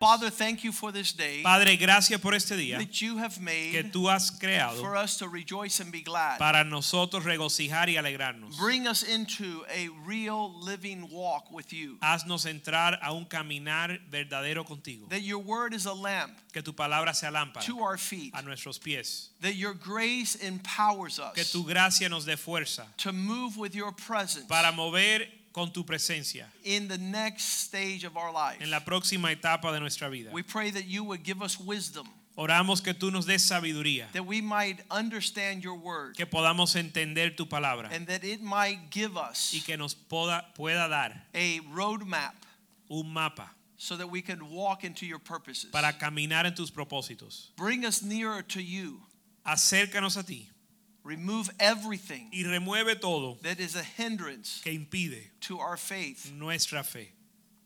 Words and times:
Father, 0.00 0.30
thank 0.30 0.62
you 0.62 0.70
for 0.70 0.92
this 0.92 1.12
day 1.12 1.42
Padre, 1.42 1.76
gracias 1.76 2.20
por 2.20 2.32
este 2.32 2.56
día 2.56 2.78
that 2.78 3.00
you 3.00 3.18
have 3.18 3.34
que 3.34 3.42
made 3.42 3.92
tú 3.92 4.08
has 4.08 4.30
creado 4.30 4.80
for 4.80 4.94
us 4.96 5.16
to 5.18 5.26
rejoice 5.28 5.80
and 5.80 5.90
be 5.90 6.02
glad. 6.02 6.38
para 6.38 6.62
nosotros 6.62 7.24
regocijar 7.24 7.88
y 7.88 7.96
alegrarnos. 7.96 8.56
Bring 8.58 8.86
us 8.86 9.02
into 9.02 9.64
a 9.68 9.88
real 10.06 10.52
living 10.60 11.08
walk 11.10 11.50
with 11.50 11.72
you. 11.72 11.98
Haznos 12.00 12.46
entrar 12.46 12.98
a 13.02 13.12
un 13.12 13.24
caminar 13.24 13.98
verdadero 14.08 14.64
contigo. 14.64 15.08
That 15.08 15.22
your 15.22 15.40
word 15.40 15.74
is 15.74 15.86
a 15.86 15.94
lamp 15.94 16.32
Que 16.52 16.62
tu 16.62 16.72
palabra 16.72 17.12
sea 17.12 17.30
lámpara 17.32 17.64
to 17.64 17.80
our 17.80 17.96
feet. 17.98 18.32
a 18.36 18.42
nuestros 18.42 18.78
pies. 18.78 19.30
That 19.40 19.56
your 19.56 19.74
grace 19.74 20.36
empowers 20.36 21.18
Que 21.34 21.42
us 21.42 21.50
tu 21.50 21.64
gracia 21.64 22.08
nos 22.08 22.24
dé 22.24 22.36
fuerza 22.36 22.84
to 22.98 23.12
move 23.12 23.56
with 23.56 23.74
your 23.74 23.90
presence 23.90 24.46
para 24.46 24.70
mover 24.70 25.26
con 25.52 25.72
tu 25.72 25.84
presencia 25.84 26.46
in 26.64 26.88
the 26.88 26.98
next 26.98 27.64
stage 27.66 28.04
of 28.04 28.16
our 28.16 28.32
life. 28.32 28.60
en 28.60 28.70
la 28.70 28.80
próxima 28.80 29.30
etapa 29.32 29.72
de 29.72 29.80
nuestra 29.80 30.08
vida. 30.10 30.30
We 30.32 30.42
pray 30.42 30.70
that 30.70 30.86
you 30.86 31.04
would 31.04 31.22
give 31.24 31.42
us 31.42 31.58
wisdom, 31.58 32.08
Oramos 32.36 32.80
que 32.84 32.94
tú 32.94 33.10
nos 33.10 33.26
des 33.26 33.42
sabiduría, 33.42 34.06
that 34.12 34.24
we 34.24 34.40
might 34.40 34.80
understand 34.92 35.64
your 35.64 35.74
word, 35.74 36.16
que 36.16 36.24
podamos 36.26 36.76
entender 36.76 37.30
tu 37.36 37.46
palabra 37.46 37.88
and 37.92 38.06
that 38.06 38.22
it 38.22 38.40
might 38.40 38.90
give 38.90 39.16
us 39.16 39.52
y 39.52 39.60
que 39.66 39.76
nos 39.76 39.94
poda- 39.94 40.44
pueda 40.54 40.88
dar 40.88 41.12
a 41.34 41.60
roadmap 41.74 42.34
un 42.90 43.12
mapa 43.12 43.50
so 43.76 43.96
that 43.96 44.08
we 44.08 44.22
can 44.22 44.50
walk 44.50 44.84
into 44.84 45.04
your 45.04 45.18
purposes. 45.18 45.70
para 45.72 45.92
caminar 45.98 46.46
en 46.46 46.54
tus 46.54 46.70
propósitos. 46.70 47.48
Bring 47.56 47.84
us 47.84 48.02
nearer 48.02 48.42
to 48.42 48.62
you. 48.62 49.00
Acércanos 49.44 50.16
a 50.16 50.22
ti 50.22 50.48
Remove 51.08 51.48
everything 51.58 52.28
y 52.32 52.42
remueve 52.44 53.00
todo 53.00 53.38
that 53.42 53.58
is 53.58 53.74
a 53.76 53.82
hindrance 53.82 54.60
que 54.62 54.72
impide 54.72 55.30
to 55.40 55.58
our 55.58 55.78
faith. 55.78 56.30
nuestra 56.32 56.84
fe. 56.84 57.08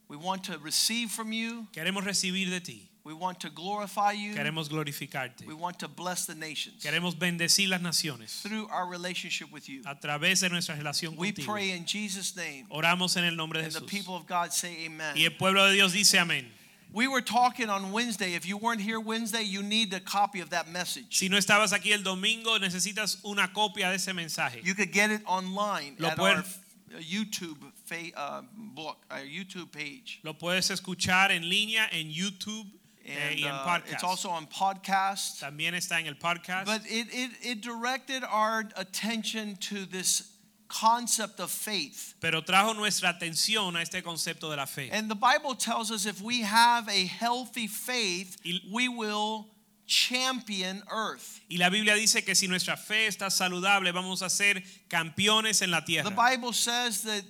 We 0.09 0.17
want 0.17 0.45
to 0.45 0.59
receive 0.59 1.11
from 1.11 1.33
you. 1.33 1.67
Queremos 1.73 2.05
recibir 2.05 2.51
de 2.51 2.61
ti. 2.61 2.89
We 3.05 3.15
want 3.15 3.41
to 3.41 3.51
glorify 3.51 4.13
you. 4.13 4.35
Queremos 4.35 4.69
glorificarte. 4.69 5.45
We 5.45 5.55
want 5.55 5.81
to 5.81 5.89
bless 5.89 6.25
the 6.27 6.37
nations 6.37 6.85
Queremos 6.85 7.17
bendecir 7.17 7.69
las 7.69 7.81
naciones 7.81 8.43
through 8.43 8.69
our 8.71 8.87
relationship 8.87 9.51
with 9.51 9.69
you. 9.69 9.83
a 9.87 9.97
través 9.97 10.41
de 10.43 10.49
nuestra 10.49 10.77
relación 10.77 11.17
We 11.17 11.33
contigo. 11.33 11.53
pray 11.53 11.73
in 11.73 11.85
Jesus' 11.85 12.37
name. 12.37 12.67
Oramos 12.71 13.17
en 13.17 13.25
el 13.25 13.35
nombre 13.35 13.59
de 13.61 13.65
And 13.65 13.75
the 13.75 13.81
people 13.81 14.15
of 14.15 14.29
God 14.29 14.53
say 14.53 14.87
amen. 14.87 15.17
Y 15.17 15.25
el 15.25 15.31
pueblo 15.37 15.67
de 15.67 15.73
Dios 15.73 15.93
dice 15.93 16.17
amén. 16.21 16.45
We 16.93 17.09
were 17.09 17.23
talking 17.23 17.71
on 17.71 17.91
Wednesday. 17.93 18.35
If 18.35 18.47
you 18.47 18.59
weren't 18.59 18.81
here 18.81 19.01
Wednesday, 19.01 19.43
you 19.43 19.63
need 19.63 19.95
a 19.95 20.01
copy 20.01 20.41
of 20.41 20.51
that 20.51 20.69
message. 20.69 21.19
Si 21.19 21.29
no 21.29 21.39
estabas 21.39 21.73
aquí 21.73 21.93
el 21.93 22.03
domingo, 22.03 22.59
necesitas 22.59 23.17
una 23.25 23.49
copia 23.49 23.89
de 23.89 23.95
ese 23.95 24.13
mensaje. 24.13 24.63
You 24.63 24.75
could 24.75 24.93
get 24.93 25.11
it 25.11 25.23
online 25.27 25.97
Lo 25.99 26.09
at 26.09 26.19
our 26.19 26.39
uh, 26.39 26.99
YouTube 27.01 27.59
fa- 27.87 28.13
uh, 28.17 28.43
book, 28.75 28.99
our 29.11 29.21
YouTube 29.21 29.73
page. 29.73 30.21
Lo 30.23 30.35
puedes 30.35 30.71
escuchar 30.71 31.31
en 31.31 31.43
línea 31.49 31.87
en 31.93 32.11
YouTube 32.11 32.67
eh, 33.07 33.31
And 33.31 33.41
y 33.41 33.47
en 33.49 33.55
uh, 33.55 33.65
podcast. 33.65 33.93
it's 33.93 34.05
also 34.05 34.29
on 34.29 34.47
podcast. 34.47 35.41
También 35.41 35.73
está 35.75 35.99
en 35.99 36.07
el 36.07 36.15
podcast. 36.15 36.67
But 36.67 36.83
it, 36.85 37.09
it, 37.11 37.31
it 37.43 37.61
directed 37.63 38.23
our 38.23 38.65
attention 38.77 39.57
to 39.71 39.87
this 39.87 40.32
concept 40.81 41.41
of 41.41 41.51
faith. 41.51 42.15
pero 42.21 42.43
trajo 42.43 42.75
nuestra 42.75 43.11
atención 43.11 43.77
a 43.77 43.83
este 43.83 44.03
concepto 44.03 44.51
de 44.51 44.57
la 44.57 44.67
fe. 44.67 44.91
And 44.93 45.11
the 45.11 45.15
Bible 45.15 45.55
tells 45.55 45.91
us 45.91 46.07
if 46.07 46.21
we 46.21 46.43
have 46.43 46.89
a 46.89 47.05
healthy 47.07 47.67
faith, 47.67 48.37
we 48.71 48.89
will 48.89 49.49
champion 49.87 50.83
earth. 50.91 51.41
Y 51.51 51.59
la 51.59 51.69
Biblia 51.69 51.95
dice 51.95 52.25
que 52.25 52.35
si 52.35 52.49
nuestra 52.49 52.77
fe 52.77 53.07
está 53.07 53.31
saludable, 53.31 53.93
vamos 53.93 54.23
a 54.23 54.31
ser 54.31 54.63
campeones 54.89 55.63
en 55.63 55.71
la 55.71 55.81
The. 55.81 56.11
Bible 56.11 56.53
says 56.53 57.03
that 57.03 57.25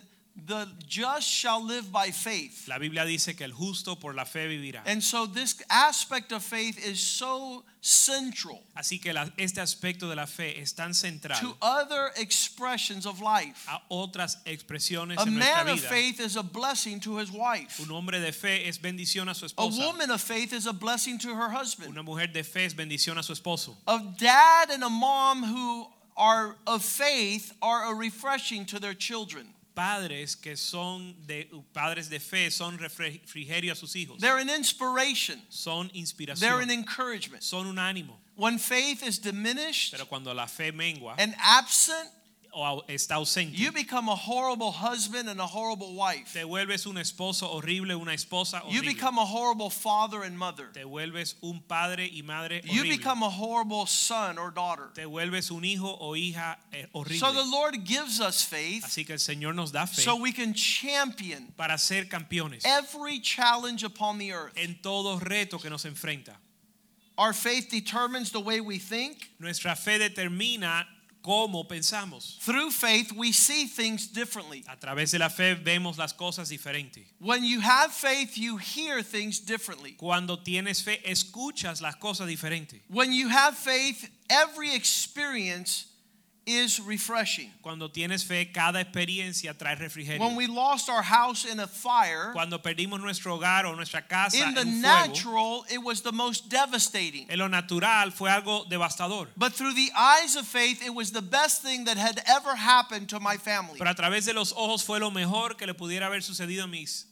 the 0.47 0.67
just 0.87 1.29
shall 1.29 1.63
live 1.63 1.93
by 1.93 2.11
faith. 2.11 2.67
La 2.69 2.79
Biblia 2.79 3.05
dice 3.05 3.37
que 3.37 3.45
el 3.45 3.53
justo 3.53 3.97
por 3.97 4.15
la 4.15 4.25
fe 4.25 4.47
vivirá. 4.49 4.81
And 4.87 5.03
so 5.03 5.27
this 5.27 5.63
aspect 5.71 6.33
of 6.33 6.43
faith 6.43 6.85
is 6.85 7.01
so 7.01 7.65
central 7.81 8.63
Así 8.77 9.03
que 9.03 9.13
la- 9.13 9.29
este 9.37 9.59
aspecto 9.59 10.09
de 10.09 10.15
la 10.15 10.27
fe 10.27 10.55
es 10.61 10.73
tan 10.73 10.95
central 10.95 11.39
to 11.39 11.57
other 11.61 12.13
expressions 12.17 13.07
of 13.07 13.21
life. 13.21 13.67
a 13.69 13.81
otras 13.91 14.39
expresiones 14.47 15.19
A 15.19 15.23
en 15.23 15.35
nuestra 15.35 15.39
vida. 15.39 15.61
A 15.61 15.65
man 15.65 15.69
of 15.69 15.81
faith 15.81 16.21
is 16.21 16.37
a 16.37 16.43
blessing 16.43 17.01
to 17.01 17.19
his 17.19 17.31
wife. 17.31 17.81
Un 17.81 17.91
hombre 17.91 18.19
de 18.21 18.33
fe 18.33 18.67
es 18.67 18.79
bendición 18.79 19.29
a 19.29 19.35
su 19.35 19.47
esposa. 19.47 19.83
A 19.83 19.87
woman 19.87 20.11
of 20.11 20.21
faith 20.21 20.53
is 20.53 20.67
a 20.67 20.73
blessing 20.73 21.19
to 21.19 21.35
her 21.35 21.51
husband. 21.51 21.91
Una 21.91 22.03
mujer 22.03 22.29
de 22.29 22.43
fe 22.43 22.65
es 22.65 22.75
bendición 22.75 23.19
a 23.19 23.23
su 23.23 23.33
esposo. 23.35 23.77
A 23.87 24.01
dad 24.19 24.71
and 24.71 24.83
a 24.83 24.91
mom 24.91 25.43
who 25.43 25.89
are 26.17 26.57
of 26.67 26.83
faith 26.85 27.53
are 27.61 27.93
a 27.93 27.95
refreshing 27.95 28.65
to 28.67 28.79
their 28.79 28.95
children. 28.95 29.47
Padres 29.75 30.35
que 30.35 30.57
son 30.57 31.15
de 31.27 31.49
padres 31.73 32.09
de 32.09 32.19
fe 32.19 32.51
son 32.51 32.79
refrigerio 32.79 33.73
a 33.73 33.75
sus 33.75 33.95
hijos. 33.95 34.21
They're 34.21 34.39
an 34.39 34.51
inspiration. 34.51 35.41
Son 35.49 35.91
They're 36.37 36.61
an 36.61 36.71
encouragement. 36.71 37.43
Son 37.43 37.67
un 37.67 37.77
ánimo. 37.77 38.17
When 38.35 38.59
faith 38.59 39.03
is 39.03 39.19
diminished 39.19 39.93
Pero 39.93 40.07
cuando 40.07 40.33
la 40.33 40.47
fe 40.47 40.73
mengua 40.73 41.15
and 41.19 41.35
absent, 41.39 42.09
o 42.53 42.83
está 42.89 43.17
ausente, 43.17 43.57
you 43.57 43.73
become 43.73 44.09
a 44.09 44.15
horrible 44.15 44.71
husband 44.71 45.29
and 45.29 45.41
a 45.41 45.47
horrible 45.47 45.95
wife. 45.95 46.33
te 46.33 46.45
vuelves 46.45 46.87
un 46.87 46.97
esposo 46.97 47.49
horrible, 47.49 47.93
una 47.97 48.13
esposa 48.13 48.61
horrible. 48.61 48.75
You 48.75 48.83
become 48.83 49.19
a 49.19 49.25
horrible 49.25 49.71
father 49.71 50.23
and 50.23 50.37
mother. 50.39 50.67
Te 50.73 50.85
vuelves 50.85 51.35
un 51.43 51.63
padre 51.67 52.09
y 52.13 52.23
madre 52.23 52.61
horrible. 52.61 52.75
You 52.75 52.97
become 52.97 53.23
a 53.23 53.31
horrible 53.31 53.87
son 53.87 54.39
or 54.39 54.51
daughter. 54.51 54.91
Te 54.95 55.05
vuelves 55.05 55.51
un 55.51 55.65
hijo 55.65 55.97
o 56.01 56.15
hija 56.15 56.57
eh, 56.73 56.87
horrible. 56.93 57.19
So 57.19 57.33
the 57.33 57.45
Lord 57.45 57.85
gives 57.85 58.21
us 58.21 58.43
faith 58.43 58.85
Así 58.85 59.07
que 59.07 59.15
el 59.15 59.21
Señor 59.21 59.55
nos 59.55 59.73
da 59.73 59.87
fe 59.87 60.03
so 60.03 60.17
we 60.17 60.33
can 60.33 60.55
champion 60.55 61.53
para 61.57 61.79
ser 61.79 62.05
campeones 62.05 62.65
every 62.65 63.21
challenge 63.21 63.83
upon 63.83 64.19
the 64.19 64.33
earth. 64.33 64.53
en 64.57 64.79
todo 64.83 65.19
reto 65.19 65.61
que 65.61 65.71
nos 65.71 65.85
enfrenta. 65.85 66.37
Our 67.19 67.33
faith 67.33 67.71
determines 67.71 68.33
the 68.33 68.41
way 68.41 68.61
we 68.61 68.79
think. 68.79 69.31
Nuestra 69.39 69.77
fe 69.77 69.99
determina 69.99 70.87
cómo 71.23 71.67
pensamos. 71.67 72.39
Through 72.41 72.71
faith, 72.71 73.13
we 73.13 73.33
see 73.33 73.67
things 73.67 74.07
differently. 74.07 74.65
A 74.69 74.77
través 74.77 75.13
de 75.13 75.19
la 75.19 75.29
fe 75.29 75.55
vemos 75.55 75.99
las 75.99 76.13
cosas 76.13 76.49
diferentes. 76.49 77.05
When 77.21 77.45
you 77.45 77.61
have 77.61 77.93
faith, 77.93 78.37
you 78.37 78.57
hear 78.57 79.03
things 79.03 79.41
differently. 79.41 79.93
Cuando 79.93 80.37
tienes 80.37 80.83
fe, 80.83 81.01
escuchas 81.07 81.81
las 81.81 81.97
cosas 81.97 82.27
diferentes. 82.27 82.81
When 82.89 83.13
you 83.13 83.29
have 83.29 83.57
faith, 83.57 84.11
every 84.29 84.75
experience 84.75 85.87
is 86.45 86.81
refreshing. 86.81 87.51
Cuando 87.63 87.89
tienes 87.89 88.25
fe, 88.25 88.47
cada 88.53 88.81
experiencia 88.85 89.55
trae 89.57 89.77
refrigerio. 89.79 90.19
When 90.19 90.35
we 90.35 90.47
lost 90.49 90.89
our 90.89 91.03
house 91.03 91.45
in 91.45 91.61
a 91.61 91.67
fire, 91.69 92.31
Cuando 92.33 92.59
perdimos 92.59 93.01
nuestro 93.01 93.39
hogar 93.39 93.65
o 93.65 93.75
nuestra 93.77 94.03
casa 94.09 94.37
in 94.39 94.55
the 94.55 94.63
en 94.63 94.67
un 94.69 94.83
fuego, 94.83 95.07
natural, 95.07 95.65
it 95.71 95.79
was 95.83 96.01
the 96.03 96.11
most 96.11 96.49
devastating. 96.49 97.27
en 97.31 97.39
lo 97.39 97.47
natural 97.47 98.11
fue 98.11 98.29
algo 98.29 98.69
devastador. 98.69 99.29
But 99.37 99.53
through 99.53 99.75
the 99.75 99.91
eyes 99.97 100.35
of 100.35 100.47
faith, 100.47 100.85
it 100.85 100.93
was 100.93 101.13
the 101.13 101.23
best 101.23 101.63
thing 101.63 101.85
that 101.85 101.97
had 101.97 102.21
ever 102.27 102.57
happened 102.57 103.09
to 103.11 103.21
my 103.21 103.37
family. 103.37 103.79
Pero 103.79 103.91
a 103.91 103.95
través 103.95 104.25
de 104.27 104.33
los 104.35 104.53
ojos 104.53 104.83
fue 104.83 104.99
lo 104.99 105.11
mejor 105.13 105.55
que 105.57 105.67
le 105.67 105.75
pudiera 105.75 106.07
haber 106.07 106.23
sucedido 106.23 106.65
a 106.65 106.67
mis. 106.67 107.07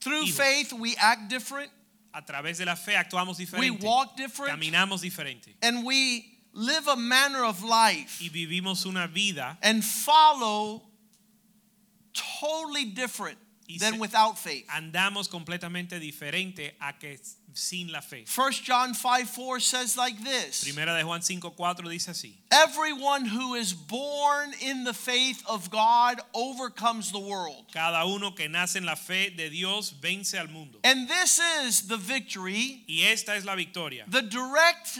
Through 0.00 0.26
hijos. 0.26 0.36
faith, 0.36 0.72
we 0.72 0.94
act 0.96 1.28
different, 1.28 1.70
A 2.14 2.22
través 2.22 2.58
de 2.58 2.64
la 2.66 2.74
fe 2.76 2.94
actuamos 2.96 3.36
diferente. 3.36 3.60
we 3.60 3.70
walk 3.70 4.16
different, 4.16 4.52
Caminamos 4.58 5.00
diferente. 5.02 5.54
and 5.60 5.84
we 5.84 6.38
live 6.52 6.88
a 6.88 6.96
manner 6.96 7.44
of 7.44 7.62
life 7.62 8.20
Y 8.20 8.28
vivimos 8.28 8.84
una 8.86 9.06
vida 9.06 9.56
and 9.62 9.84
follow 9.84 10.82
totally 12.12 12.86
different 12.86 13.38
than 13.78 13.98
without 14.00 14.36
faith. 14.38 14.66
andamos 14.68 15.28
completamente 15.28 16.00
diferente 16.00 16.72
a 16.80 16.92
que 16.98 17.18
sin 17.54 17.90
la 17.92 18.00
fe. 18.00 18.24
1 18.26 18.52
John 18.64 18.94
5 18.94 19.28
4 19.30 19.60
says 19.60 19.96
like 19.96 20.22
this 20.24 20.64
Primera 20.64 20.96
de 20.96 21.04
Juan 21.04 21.20
5:4 21.20 21.88
dice 21.88 22.08
así: 22.08 22.34
Everyone 22.50 23.24
who 23.26 23.54
is 23.54 23.72
born 23.72 24.52
in 24.60 24.84
the 24.84 24.92
faith 24.94 25.42
of 25.48 25.70
God 25.70 26.20
overcomes 26.34 27.12
the 27.12 27.18
world. 27.20 27.66
Cada 27.72 28.04
uno 28.06 28.32
que 28.32 28.48
nace 28.48 28.76
en 28.76 28.84
la 28.86 28.96
fe 28.96 29.30
de 29.30 29.48
Dios 29.50 29.90
vence 29.90 30.34
al 30.34 30.48
mundo. 30.48 30.78
And 30.84 31.08
this 31.08 31.40
is 31.64 31.86
the 31.88 31.96
victory, 31.96 32.82
Y 32.88 33.02
esta 33.08 33.34
es 33.36 33.44
la 33.44 33.54
victoria. 33.54 34.04
the 34.08 34.22
direct 34.22 34.98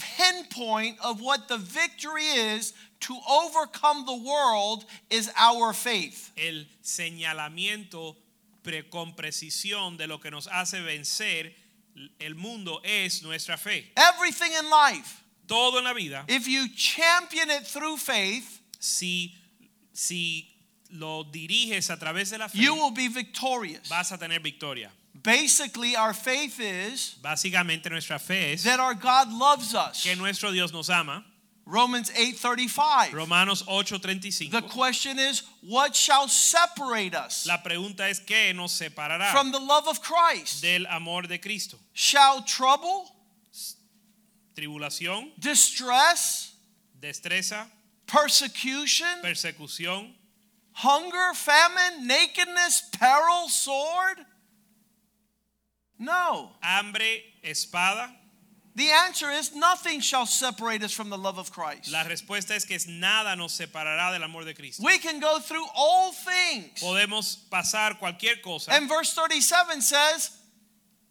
pinpoint 0.00 0.98
of 1.04 1.20
what 1.20 1.48
the 1.48 1.58
victory 1.58 2.24
is 2.24 2.72
to 3.00 3.16
overcome 3.28 4.04
the 4.06 4.16
world 4.16 4.84
is 5.10 5.30
our 5.38 5.72
faith. 5.72 6.32
El 6.36 6.66
señalamiento 6.82 8.16
pre- 8.62 8.82
con 8.90 9.14
precisión 9.14 9.96
de 9.96 10.06
lo 10.06 10.18
que 10.18 10.30
nos 10.30 10.46
hace 10.46 10.80
vencer 10.80 11.52
el 12.20 12.34
mundo 12.34 12.80
es 12.84 13.22
nuestra 13.22 13.56
fe. 13.56 13.84
Everything 13.96 14.52
in 14.52 14.70
life, 14.70 15.22
todo 15.46 15.78
en 15.78 15.84
la 15.84 15.94
vida, 15.94 16.24
if 16.28 16.46
you 16.46 16.68
champion 16.68 17.50
it 17.50 17.66
through 17.66 17.96
faith, 17.96 18.60
si, 18.78 19.34
si 19.92 20.46
lo 20.92 21.24
diriges 21.24 21.90
a 21.90 21.96
través 21.96 22.30
de 22.30 22.38
la 22.38 22.48
fe, 22.48 22.58
you 22.58 22.74
will 22.74 22.90
be 22.90 23.08
victorious. 23.08 23.88
vas 23.88 24.12
a 24.12 24.18
tener 24.18 24.40
victoria. 24.40 24.90
Basically, 25.22 25.96
our 25.96 26.12
faith 26.14 26.58
is 26.60 27.16
Básicamente 27.22 27.90
nuestra 27.90 28.18
fe 28.18 28.52
es 28.54 28.64
that 28.64 28.80
our 28.80 28.94
God 28.94 29.32
loves 29.32 29.74
us. 29.74 30.02
que 30.04 30.14
nuestro 30.16 30.50
Dios 30.52 30.72
nos 30.72 30.88
ama. 30.88 31.24
Romans 31.66 32.10
8:35. 32.10 33.12
Romanos 33.12 33.62
The 33.64 34.62
question 34.72 35.18
is, 35.18 35.42
what 35.62 35.94
shall 35.94 36.26
separate 36.26 37.14
us 37.14 37.46
La 37.46 37.58
pregunta 37.62 38.08
es 38.08 38.18
qué 38.20 38.52
nos 38.54 38.72
separará 38.72 39.30
from 39.30 39.52
the 39.52 39.58
love 39.60 39.86
of 39.86 40.00
Christ? 40.02 40.62
del 40.62 40.86
amor 40.86 41.22
de 41.22 41.38
Cristo. 41.38 41.78
Shall 41.92 42.42
trouble, 42.42 43.06
Tribulación, 44.56 45.30
distress, 45.38 46.54
destreza, 46.98 47.66
persecution, 48.06 49.22
persecución, 49.22 50.12
hunger, 50.72 51.34
famine, 51.34 52.06
nakedness, 52.06 52.82
peril, 52.98 53.48
sword? 53.48 54.18
No. 56.00 56.50
hambre, 56.60 57.22
espada. 57.44 58.10
The 58.74 58.88
answer 58.88 59.30
is 59.30 59.54
nothing 59.54 60.00
shall 60.00 60.26
separate 60.26 60.82
us 60.82 60.92
from 60.92 61.10
the 61.10 61.18
love 61.18 61.38
of 61.38 61.52
Christ. 61.52 61.92
La 61.92 62.04
respuesta 62.04 62.52
es 62.54 62.64
que 62.64 62.78
nada 62.88 63.36
nos 63.36 63.58
separará 63.58 64.12
del 64.12 64.22
amor 64.22 64.44
de 64.44 64.54
Cristo. 64.54 64.82
We 64.82 64.98
can 64.98 65.20
go 65.20 65.38
through 65.38 65.66
all 65.76 66.12
things. 66.12 66.80
Podemos 66.80 67.36
pasar 67.50 67.98
cualquier 67.98 68.40
cosa. 68.42 68.72
And 68.72 68.88
verse 68.88 69.12
37 69.12 69.82
says, 69.82 70.30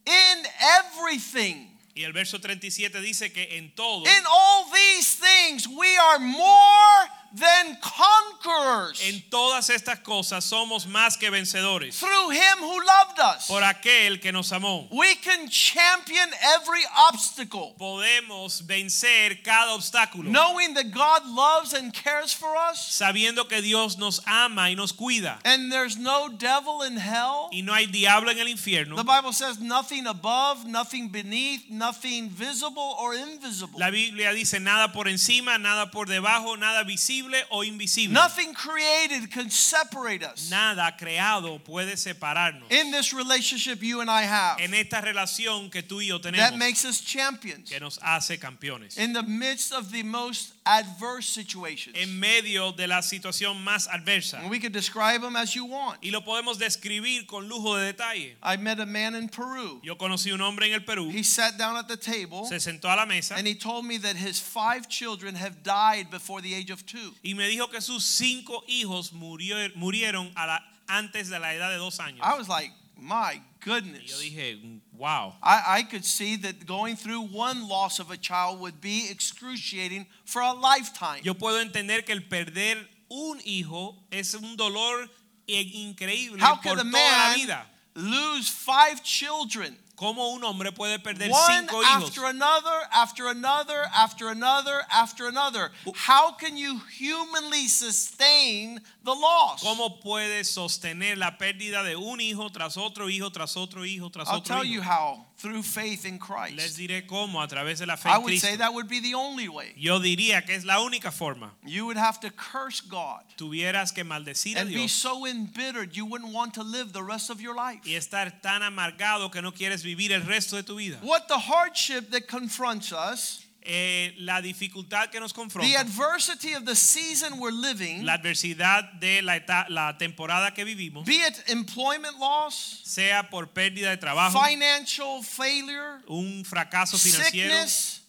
in 0.06 0.44
everything, 0.62 1.68
Y 1.96 2.06
el 2.06 2.14
verso 2.14 2.40
37 2.40 3.02
dice 3.02 3.34
que 3.34 3.58
en 3.58 3.74
todo, 3.76 4.06
in 4.06 4.24
all 4.32 4.72
these 4.72 5.16
things, 5.16 5.68
we 5.68 5.98
are 5.98 6.20
more 6.20 7.10
than 7.36 7.78
conquerors 7.82 9.02
en 9.08 9.22
todas 9.30 9.70
estas 9.70 10.00
cosas 10.00 10.44
somos 10.44 10.86
más 10.88 11.18
que 11.18 11.30
vencedores 11.30 12.00
through 12.00 12.30
him 12.32 12.60
who 12.60 12.80
loved 12.80 13.20
us. 13.20 13.48
por 13.48 13.62
aquel 13.64 14.20
que 14.20 14.32
nos 14.32 14.52
amó. 14.52 14.88
We 14.92 15.16
can 15.16 15.48
champion 15.50 16.30
every 16.56 16.84
obstacle, 17.10 17.76
Podemos 17.78 18.66
vencer 18.66 19.44
cada 19.44 19.74
obstáculo, 19.74 20.30
knowing 20.32 20.74
that 20.74 20.92
God 20.92 21.26
loves 21.26 21.74
and 21.74 21.94
cares 21.94 22.34
for 22.34 22.56
us, 22.56 22.80
sabiendo 22.80 23.48
que 23.48 23.62
Dios 23.62 23.98
nos 23.98 24.22
ama 24.26 24.70
y 24.70 24.74
nos 24.76 24.92
cuida. 24.94 25.40
and 25.46 25.72
there's 25.72 25.98
no 25.98 26.30
devil 26.30 26.82
in 26.84 26.98
hell. 26.98 27.50
Y 27.52 27.62
no 27.62 27.74
hay 27.74 27.86
diablo 27.86 28.32
en 28.32 28.40
el 28.40 28.48
infierno. 28.48 28.96
The 28.96 29.04
Bible 29.04 29.34
says 29.34 29.60
nothing 29.60 30.08
above, 30.08 30.66
nothing 30.66 31.10
beneath, 31.10 31.70
nothing 31.70 32.30
visible 32.30 32.96
or 33.00 33.14
invisible. 33.14 33.80
La 33.80 33.90
Biblia 33.92 34.32
dice 34.34 34.60
nada 34.60 34.92
por 34.94 35.08
encima, 35.08 35.58
nada 35.60 35.92
por 35.92 36.06
debajo, 36.06 36.56
nada 36.58 36.84
visible 36.84 37.19
o 37.52 37.64
invisible. 37.64 38.14
Nothing 38.14 38.54
created 38.54 39.32
can 39.32 39.50
separate 39.50 40.24
us. 40.24 40.50
Nada 40.50 40.96
creado 41.00 41.60
puede 41.64 41.98
separarnos. 41.98 42.72
In 42.72 42.92
this 42.92 43.14
relationship 43.14 43.82
you 43.82 44.02
and 44.02 44.10
I 44.10 44.24
have, 44.24 44.60
En 44.60 44.74
esta 44.74 45.02
relación 45.02 45.72
que 45.72 45.82
tú 45.82 46.00
y 46.02 46.08
yo 46.08 46.20
tenemos. 46.20 46.38
that 46.38 46.58
makes 46.58 46.86
us 46.86 47.02
champions 47.02 47.70
que 47.70 47.80
nos 47.80 47.98
hace 48.02 48.38
campeones. 48.38 48.98
in 48.98 49.14
the 49.14 49.24
midst 49.24 49.72
of 49.74 49.92
the 49.92 50.04
most 50.04 50.54
adverse 50.78 51.28
situations. 51.30 51.96
En 51.96 52.20
medio 52.20 52.72
de 52.72 52.88
la 52.88 53.02
situación 53.02 53.64
más 53.64 53.88
adversa. 53.88 54.40
And 54.40 54.50
we 54.50 54.60
could 54.60 54.72
describe 54.74 55.22
them 55.22 55.36
as 55.36 55.54
you 55.56 55.66
want. 55.66 56.00
Y 56.04 56.12
lo 56.12 56.22
podemos 56.22 56.58
describir 56.60 57.26
con 57.28 57.48
lujo 57.50 57.78
de 57.78 57.94
detalle. 57.94 58.36
I 58.44 58.58
met 58.58 58.80
a 58.80 58.86
man 58.86 59.16
in 59.16 59.30
Peru. 59.30 59.80
Yo 59.84 59.96
conocí 59.96 60.32
un 60.32 60.42
hombre 60.42 60.68
en 60.68 60.74
el 60.74 60.82
Perú, 60.82 61.12
He 61.12 61.24
sat 61.24 61.58
down 61.58 61.76
at 61.78 61.88
the 61.88 61.98
table 61.98 62.46
se 62.46 62.56
sentó 62.60 62.86
a 62.92 62.96
la 62.96 63.06
mesa 63.06 63.36
and 63.36 63.48
he 63.48 63.56
told 63.56 63.86
me 63.86 63.98
that 63.98 64.16
his 64.16 64.40
five 64.40 64.88
children 64.90 65.36
have 65.36 65.64
died 65.64 66.10
before 66.12 66.42
the 66.42 66.54
age 66.54 66.70
of 66.70 66.86
two. 66.86 67.14
y 67.24 67.34
me 67.34 67.48
dijo 67.50 67.70
que 67.72 67.82
sus 67.82 68.04
cinco 68.06 68.64
hijos 68.68 69.12
murió- 69.12 69.74
murieron 69.76 70.32
a 70.36 70.46
la- 70.46 70.64
antes 70.88 71.30
de 71.30 71.40
la 71.40 71.54
edad 71.54 71.70
de 71.70 71.78
dos 71.78 72.00
años. 72.00 72.20
I 72.24 72.38
was 72.38 72.48
like, 72.48 72.72
my 72.98 73.34
Y 73.62 73.66
yo 73.66 73.74
goodness. 73.74 74.20
dije, 74.22 74.58
wow. 75.00 75.34
I, 75.42 75.64
I 75.80 75.84
could 75.84 76.04
see 76.06 76.36
that 76.38 76.66
going 76.68 76.96
through 76.96 77.22
one 77.22 77.68
loss 77.68 78.00
of 78.00 78.12
a 78.12 78.18
child 78.18 78.60
would 78.60 78.80
be 78.82 79.08
excruciating 79.10 80.06
for 80.26 80.42
a 80.42 80.54
lifetime. 80.54 81.22
Yo 81.24 81.34
puedo 81.34 81.60
entender 81.64 82.06
que 82.06 82.14
el 82.14 82.22
perder 82.22 82.76
un 83.10 83.40
hijo 83.44 83.96
es 84.12 84.36
un 84.36 84.56
dolor 84.56 85.08
in- 85.48 85.94
increíble 85.96 86.40
How 86.40 86.56
por 86.56 86.62
could 86.64 86.80
a 86.80 86.84
toda 86.84 86.84
la 86.84 86.92
man 86.92 87.36
vida. 87.36 87.66
lose 87.96 88.50
five 88.50 89.02
children? 89.04 89.76
¿Cómo 90.00 90.30
un 90.30 90.46
hombre 90.46 90.72
puede 90.72 90.98
perder 90.98 91.30
One 91.30 91.60
cinco 91.60 91.84
hijos? 91.84 92.04
after 92.04 92.24
another, 92.24 92.88
after 92.90 93.28
another, 93.28 93.84
after 93.94 94.30
another, 94.30 94.86
after 94.90 95.28
another. 95.28 95.72
How 95.94 96.32
can 96.32 96.56
you 96.56 96.80
humanly 96.98 97.68
sustain 97.68 98.80
the 99.04 99.14
loss? 99.14 99.62
¿Cómo 99.62 100.00
puede 100.00 100.46
sostener 100.46 101.18
la 101.18 101.38
pérdida 101.38 101.84
de 101.84 101.98
un 101.98 102.22
hijo 102.22 102.50
tras 102.50 102.78
otro 102.78 103.10
hijo, 103.10 103.30
tras 103.30 103.58
otro 103.58 103.84
hijo, 103.84 104.10
tras 104.10 104.30
I'll 104.30 104.38
otro 104.38 104.56
tell 104.56 104.64
you 104.64 104.82
how. 104.82 105.26
Through 105.40 105.64
faith 105.64 106.04
in 106.06 106.20
Les 106.20 106.20
Christ. 106.20 106.78
diré 106.78 107.08
cómo 107.08 107.42
a 107.42 107.48
través 107.48 107.80
de 107.80 107.86
la 107.86 107.96
fe 107.96 108.10
I 108.10 108.16
en 108.18 108.24
would 108.24 108.34
say 108.40 108.50
Cristo. 108.50 108.58
that 108.58 108.74
would 108.74 108.90
be 108.90 109.00
the 109.00 109.14
only 109.16 109.48
way. 109.48 109.74
Yo 109.78 109.98
diría 110.00 110.46
que 110.46 110.54
es 110.54 110.66
la 110.66 110.82
única 110.84 111.12
forma. 111.12 111.52
You 111.66 111.86
would 111.86 111.96
have 111.98 112.20
to 112.20 112.30
curse 112.30 112.82
God 112.82 113.22
Tuvieras 113.38 113.94
que 113.94 114.04
maldecir 114.04 114.58
a 114.58 114.60
and 114.60 114.70
be 114.70 114.76
Dios 114.76 114.92
so 114.92 115.26
embittered 115.26 115.96
you 115.96 116.06
wouldn't 116.06 116.34
want 116.34 116.54
to 116.56 116.64
live 116.64 116.92
the 116.92 117.04
rest 117.04 117.30
of 117.30 117.40
your 117.40 117.56
life. 117.56 117.80
y 117.86 117.92
estar 117.96 118.42
tan 118.42 118.62
amargado 118.64 119.32
que 119.32 119.42
no 119.42 119.52
quieres 119.54 119.82
vivir 119.84 120.12
el 120.12 120.24
resto 120.24 120.58
de 120.58 120.64
tu 120.64 120.76
vida. 120.76 120.98
What 121.02 121.28
the 121.30 121.38
hardship 121.40 122.12
that 122.12 122.28
confronts 122.28 122.92
us, 122.92 123.46
Eh, 123.72 124.16
la 124.18 124.42
dificultad 124.42 125.12
que 125.12 125.20
nos 125.20 125.32
the 125.32 125.40
confronta, 125.40 125.80
adversity 125.80 126.56
of 126.56 126.66
the 126.66 126.76
season 126.76 127.40
we're 127.40 127.52
living, 127.52 128.04
la 128.04 128.14
adversidad 128.14 128.94
de 129.00 129.22
la, 129.22 129.40
la 129.70 129.96
temporada 129.96 130.56
que 130.56 130.66
vivimos, 130.66 131.06
be 131.06 131.18
it 131.18 131.44
employment 131.48 132.18
loss, 132.18 132.82
sea 132.84 133.30
por 133.30 133.46
pérdida 133.54 133.92
de 133.92 133.98
trabajo, 133.98 134.44
financial 134.44 135.22
failure, 135.22 136.02
un 136.08 136.44
fracaso 136.44 136.98
financiero, 136.98 137.54
sickness, 137.54 138.02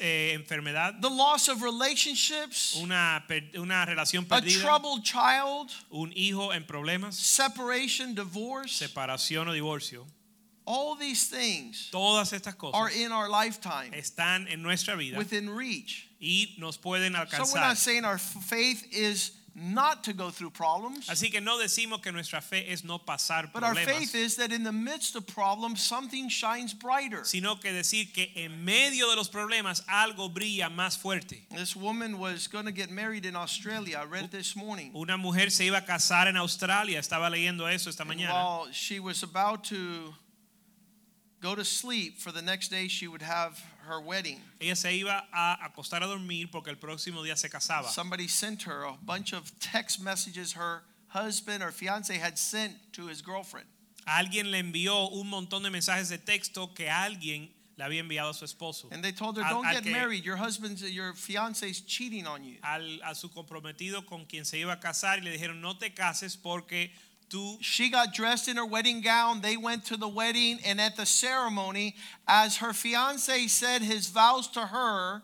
eh, 0.00 0.32
enfermedad, 0.34 1.00
the 1.00 1.08
loss 1.08 1.48
of 1.48 1.62
relationships, 1.62 2.74
una, 2.74 3.24
relación 3.86 4.24
a 4.24 4.40
perdida, 4.40 4.62
troubled 4.62 5.04
child, 5.04 5.70
un 5.90 6.12
hijo 6.16 6.52
en 6.52 6.64
problemas, 6.64 7.14
separation, 7.14 8.16
divorce, 8.16 8.84
separación 8.84 9.46
o 9.46 9.52
divorcio. 9.52 10.04
All 10.66 10.94
these 10.96 11.28
things 11.28 11.90
Todas 11.90 12.32
estas 12.32 12.54
are 12.72 12.90
in 12.90 13.12
our 13.12 13.28
lifetime 13.28 13.92
están 13.92 14.46
en 14.50 14.62
nuestra 14.62 14.96
vida 14.96 15.18
within 15.18 15.50
reach. 15.50 16.08
y 16.20 16.54
nos 16.58 16.76
pueden 16.76 17.12
So 17.30 17.44
we're 17.52 17.60
not 17.60 17.76
saying 17.76 18.04
our 18.04 18.18
faith 18.18 18.86
is 18.90 19.32
not 19.56 20.02
to 20.04 20.12
go 20.12 20.30
through 20.30 20.50
problems, 20.50 21.08
Así 21.08 21.30
que 21.30 21.40
no 21.40 21.58
decimos 21.58 22.02
que 22.02 22.10
nuestra 22.10 22.40
fe 22.40 22.72
es 22.72 22.82
no 22.82 22.98
pasar 22.98 23.52
but 23.52 23.62
our 23.62 23.74
faith 23.74 24.14
is 24.14 24.36
that 24.36 24.50
in 24.50 24.64
the 24.64 24.72
midst 24.72 25.14
of 25.14 25.26
problems, 25.26 25.80
something 25.80 26.28
shines 26.28 26.74
brighter. 26.74 27.24
sino 27.24 27.56
que 27.56 27.72
decir 27.72 28.12
que 28.12 28.32
en 28.34 28.64
medio 28.64 29.08
de 29.08 29.16
los 29.16 29.28
problemas 29.28 29.84
algo 29.86 30.28
brilla 30.28 30.68
más 30.70 30.98
fuerte. 30.98 31.46
This 31.54 31.76
woman 31.76 32.18
was 32.18 32.48
going 32.48 32.64
to 32.64 32.72
get 32.72 32.90
married 32.90 33.26
in 33.26 33.36
Australia. 33.36 34.00
I 34.02 34.06
read 34.06 34.30
this 34.32 34.56
morning. 34.56 34.90
Una 34.94 35.16
mujer 35.16 35.50
se 35.50 35.66
iba 35.66 35.78
a 35.78 35.82
casar 35.86 36.26
en 36.26 36.36
Australia, 36.36 36.98
estaba 36.98 37.30
leyendo 37.30 37.72
eso 37.72 37.90
esta 37.90 38.04
mañana. 38.04 38.32
While 38.32 38.72
she 38.72 38.98
was 38.98 39.22
about 39.22 39.62
to 39.64 40.14
go 41.44 41.54
to 41.54 41.64
sleep, 41.64 42.18
for 42.18 42.32
the 42.32 42.40
next 42.40 42.70
day 42.70 42.88
she 42.88 43.06
would 43.06 43.20
have 43.22 43.62
her 43.86 44.00
wedding. 44.00 44.40
Ella 44.60 44.74
se 44.74 44.88
iba 45.02 45.22
a 45.32 45.58
acostar 45.68 46.02
a 46.02 46.06
dormir 46.06 46.48
porque 46.50 46.68
el 46.68 46.76
próximo 46.76 47.22
día 47.22 47.36
se 47.36 47.48
casaba. 47.48 47.84
Somebody 47.84 48.26
sent 48.26 48.62
her 48.62 48.84
a 48.84 48.94
bunch 49.04 49.34
of 49.34 49.52
text 49.60 50.00
messages 50.02 50.54
her 50.54 50.82
husband 51.08 51.62
or 51.62 51.70
fiance 51.70 52.16
had 52.16 52.38
sent 52.38 52.72
to 52.94 53.06
his 53.08 53.20
girlfriend. 53.20 53.66
Alguien 54.08 54.50
le 54.50 54.58
envió 54.58 55.12
un 55.12 55.30
montón 55.30 55.62
de 55.62 55.70
mensajes 55.70 56.08
de 56.08 56.16
texto 56.18 56.68
que 56.74 56.86
alguien 56.86 57.48
le 57.76 57.84
había 57.84 58.02
enviado 58.02 58.30
a 58.30 58.34
su 58.34 58.44
esposo. 58.46 58.88
And 58.90 59.02
they 59.04 59.12
told 59.12 59.36
her, 59.36 59.44
Don't 59.44 59.66
al 59.66 59.74
get 59.74 59.84
que- 59.84 59.92
married. 59.92 60.24
Your 60.24 60.36
husband's, 60.36 60.82
your 60.82 61.12
fiance's 61.12 61.82
cheating 61.82 62.26
on 62.26 62.42
you. 62.42 62.56
Al, 62.62 63.00
a 63.04 63.14
su 63.14 63.28
comprometido 63.28 64.06
con 64.06 64.24
quien 64.24 64.46
se 64.46 64.58
iba 64.58 64.72
a 64.72 64.80
casar 64.80 65.18
y 65.18 65.24
le 65.24 65.36
dijeron 65.36 65.60
no 65.60 65.74
te 65.74 65.90
cases 65.90 66.36
porque 66.36 66.90
tú 67.34 67.58
She 67.60 67.90
got 67.90 68.14
dressed 68.14 68.48
in 68.48 68.56
her 68.56 68.66
wedding 68.66 69.00
gown. 69.00 69.40
They 69.40 69.56
went 69.56 69.84
to 69.86 69.96
the 69.96 70.08
wedding, 70.08 70.58
and 70.64 70.80
at 70.80 70.96
the 70.96 71.06
ceremony, 71.06 71.96
as 72.26 72.58
her 72.58 72.72
fiance 72.72 73.46
said 73.48 73.82
his 73.82 74.08
vows 74.08 74.48
to 74.48 74.66
her, 74.66 75.22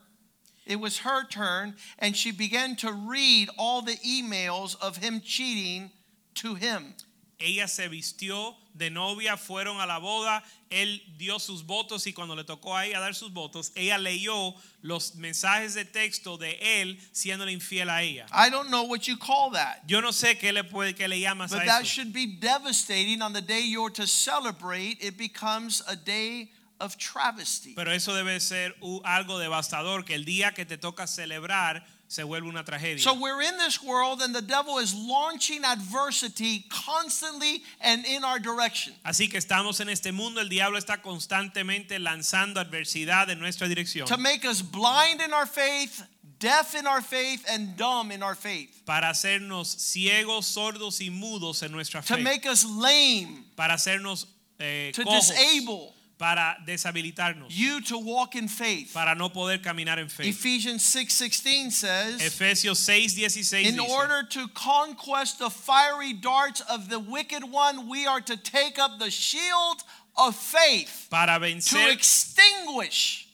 it 0.66 0.76
was 0.76 0.98
her 0.98 1.26
turn, 1.26 1.74
and 1.98 2.16
she 2.16 2.30
began 2.30 2.76
to 2.76 2.92
read 2.92 3.48
all 3.58 3.82
the 3.82 3.96
emails 4.06 4.76
of 4.80 4.98
him 4.98 5.20
cheating 5.20 5.90
to 6.34 6.54
him. 6.54 6.94
Ella 7.40 7.66
se 7.66 7.88
vistió 7.88 8.56
de 8.74 8.90
novia, 8.90 9.36
fueron 9.36 9.80
a 9.80 9.86
la 9.86 9.98
boda, 9.98 10.44
él 10.70 11.02
dio 11.18 11.38
sus 11.38 11.64
votos 11.64 12.06
y 12.06 12.12
cuando 12.12 12.36
le 12.36 12.44
tocó 12.44 12.76
a 12.76 12.86
ella 12.86 13.00
dar 13.00 13.14
sus 13.14 13.32
votos, 13.32 13.72
ella 13.74 13.98
leyó 13.98 14.54
los 14.82 15.16
mensajes 15.16 15.74
de 15.74 15.84
texto 15.84 16.38
de 16.38 16.80
él 16.80 17.00
siéndole 17.12 17.52
infiel 17.52 17.90
a 17.90 18.02
ella. 18.02 18.26
I 18.32 18.50
don't 18.50 18.68
know 18.68 18.84
what 18.84 19.00
you 19.08 19.16
call 19.18 19.50
that. 19.52 19.78
Yo 19.86 20.00
no 20.00 20.12
sé 20.12 20.38
qué 20.38 20.52
le 20.52 20.62
puede 20.62 20.94
qué 20.94 21.08
le 21.08 21.18
llamas 21.18 21.50
But 21.50 21.62
a 21.62 21.66
that 21.66 21.82
eso. 21.82 21.90
should 21.90 22.12
be 22.12 22.26
devastating 22.26 23.22
on 23.22 23.32
the 23.32 23.42
day 23.42 23.62
you're 23.62 23.90
to 23.90 24.06
celebrate. 24.06 24.98
It 25.00 25.18
becomes 25.18 25.82
a 25.88 25.96
day 25.96 26.50
of 26.78 26.96
travesty. 26.96 27.74
Pero 27.74 27.92
eso 27.92 28.14
debe 28.14 28.40
ser 28.40 28.74
algo 29.04 29.38
devastador, 29.38 30.04
que 30.04 30.14
el 30.14 30.24
día 30.24 30.54
que 30.54 30.64
te 30.64 30.78
toca 30.78 31.06
celebrar 31.06 31.84
se 32.10 32.24
vuelve 32.24 32.48
una 32.48 32.64
tragedia. 32.64 32.98
So 32.98 33.14
we're 33.14 33.40
in 33.40 33.56
this 33.56 33.80
world, 33.80 34.20
and 34.20 34.34
the 34.34 34.42
devil 34.42 34.78
is 34.78 34.92
launching 34.92 35.64
adversity 35.64 36.64
constantly 36.68 37.62
and 37.80 38.04
in 38.04 38.24
our 38.24 38.40
direction. 38.40 38.94
Así 39.04 39.30
que 39.30 39.38
estamos 39.38 39.78
en 39.78 39.88
este 39.88 40.10
mundo, 40.12 40.40
el 40.40 40.48
diablo 40.48 40.76
está 40.76 41.00
constantemente 41.02 42.00
lanzando 42.00 42.58
adversidad 42.58 43.30
en 43.30 43.38
nuestra 43.38 43.68
dirección 43.68 44.08
to 44.08 44.16
make 44.18 44.44
us 44.44 44.60
blind 44.60 45.20
in 45.20 45.32
our 45.32 45.46
faith, 45.46 46.02
deaf 46.40 46.74
in 46.74 46.84
our 46.84 47.00
faith, 47.00 47.44
and 47.48 47.76
dumb 47.76 48.10
in 48.10 48.24
our 48.24 48.34
faith. 48.34 48.82
para 48.84 49.08
hacernos 49.10 49.68
ciegos, 49.68 50.46
sordos 50.46 51.00
y 51.00 51.10
mudos 51.10 51.62
en 51.62 51.70
nuestra 51.70 52.02
To 52.02 52.16
make 52.18 52.44
us 52.44 52.64
lame, 52.64 53.44
para 53.54 53.74
hacernos 53.74 54.26
eh, 54.58 54.90
to 54.94 55.04
cojos, 55.04 55.28
disable 55.28 55.94
para 56.20 56.58
deshabilitarnos, 56.66 57.46
you 57.48 57.80
to 57.80 57.96
walk 57.98 58.36
in 58.36 58.46
faith. 58.46 58.92
para 58.92 59.14
no 59.14 59.30
poder 59.30 59.58
caminar 59.58 59.98
en 59.98 60.08
fe. 60.10 60.28
Ephesians 60.28 60.84
6:16 60.84 61.72
says, 61.72 62.20
Efesios 62.20 62.78
6:16 62.78 63.64
in 63.64 63.76
dice, 63.76 63.90
order 63.90 64.22
to 64.28 64.46
conquest 64.48 65.38
the 65.38 65.48
fiery 65.48 66.12
darts 66.12 66.60
of 66.68 66.90
the 66.90 66.98
wicked 66.98 67.42
one, 67.42 67.88
we 67.88 68.06
are 68.06 68.20
to 68.20 68.36
take 68.36 68.78
up 68.78 68.98
the 68.98 69.10
shield 69.10 69.82
of 70.18 70.36
faith 70.36 71.06
para 71.10 71.40
to 71.40 71.90
extinguish 71.90 73.26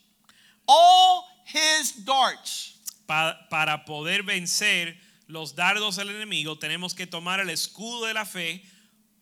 all 0.69 1.27
his 1.45 1.93
darts. 2.05 2.75
Pa- 3.09 3.37
para 3.51 3.85
poder 3.85 4.23
vencer 4.23 4.95
los 5.29 5.55
dardos 5.55 5.97
del 5.97 6.09
enemigo, 6.11 6.57
tenemos 6.57 6.95
que 6.95 7.07
tomar 7.07 7.41
el 7.41 7.49
escudo 7.51 8.07
de 8.07 8.15
la 8.15 8.25
fe 8.25 8.63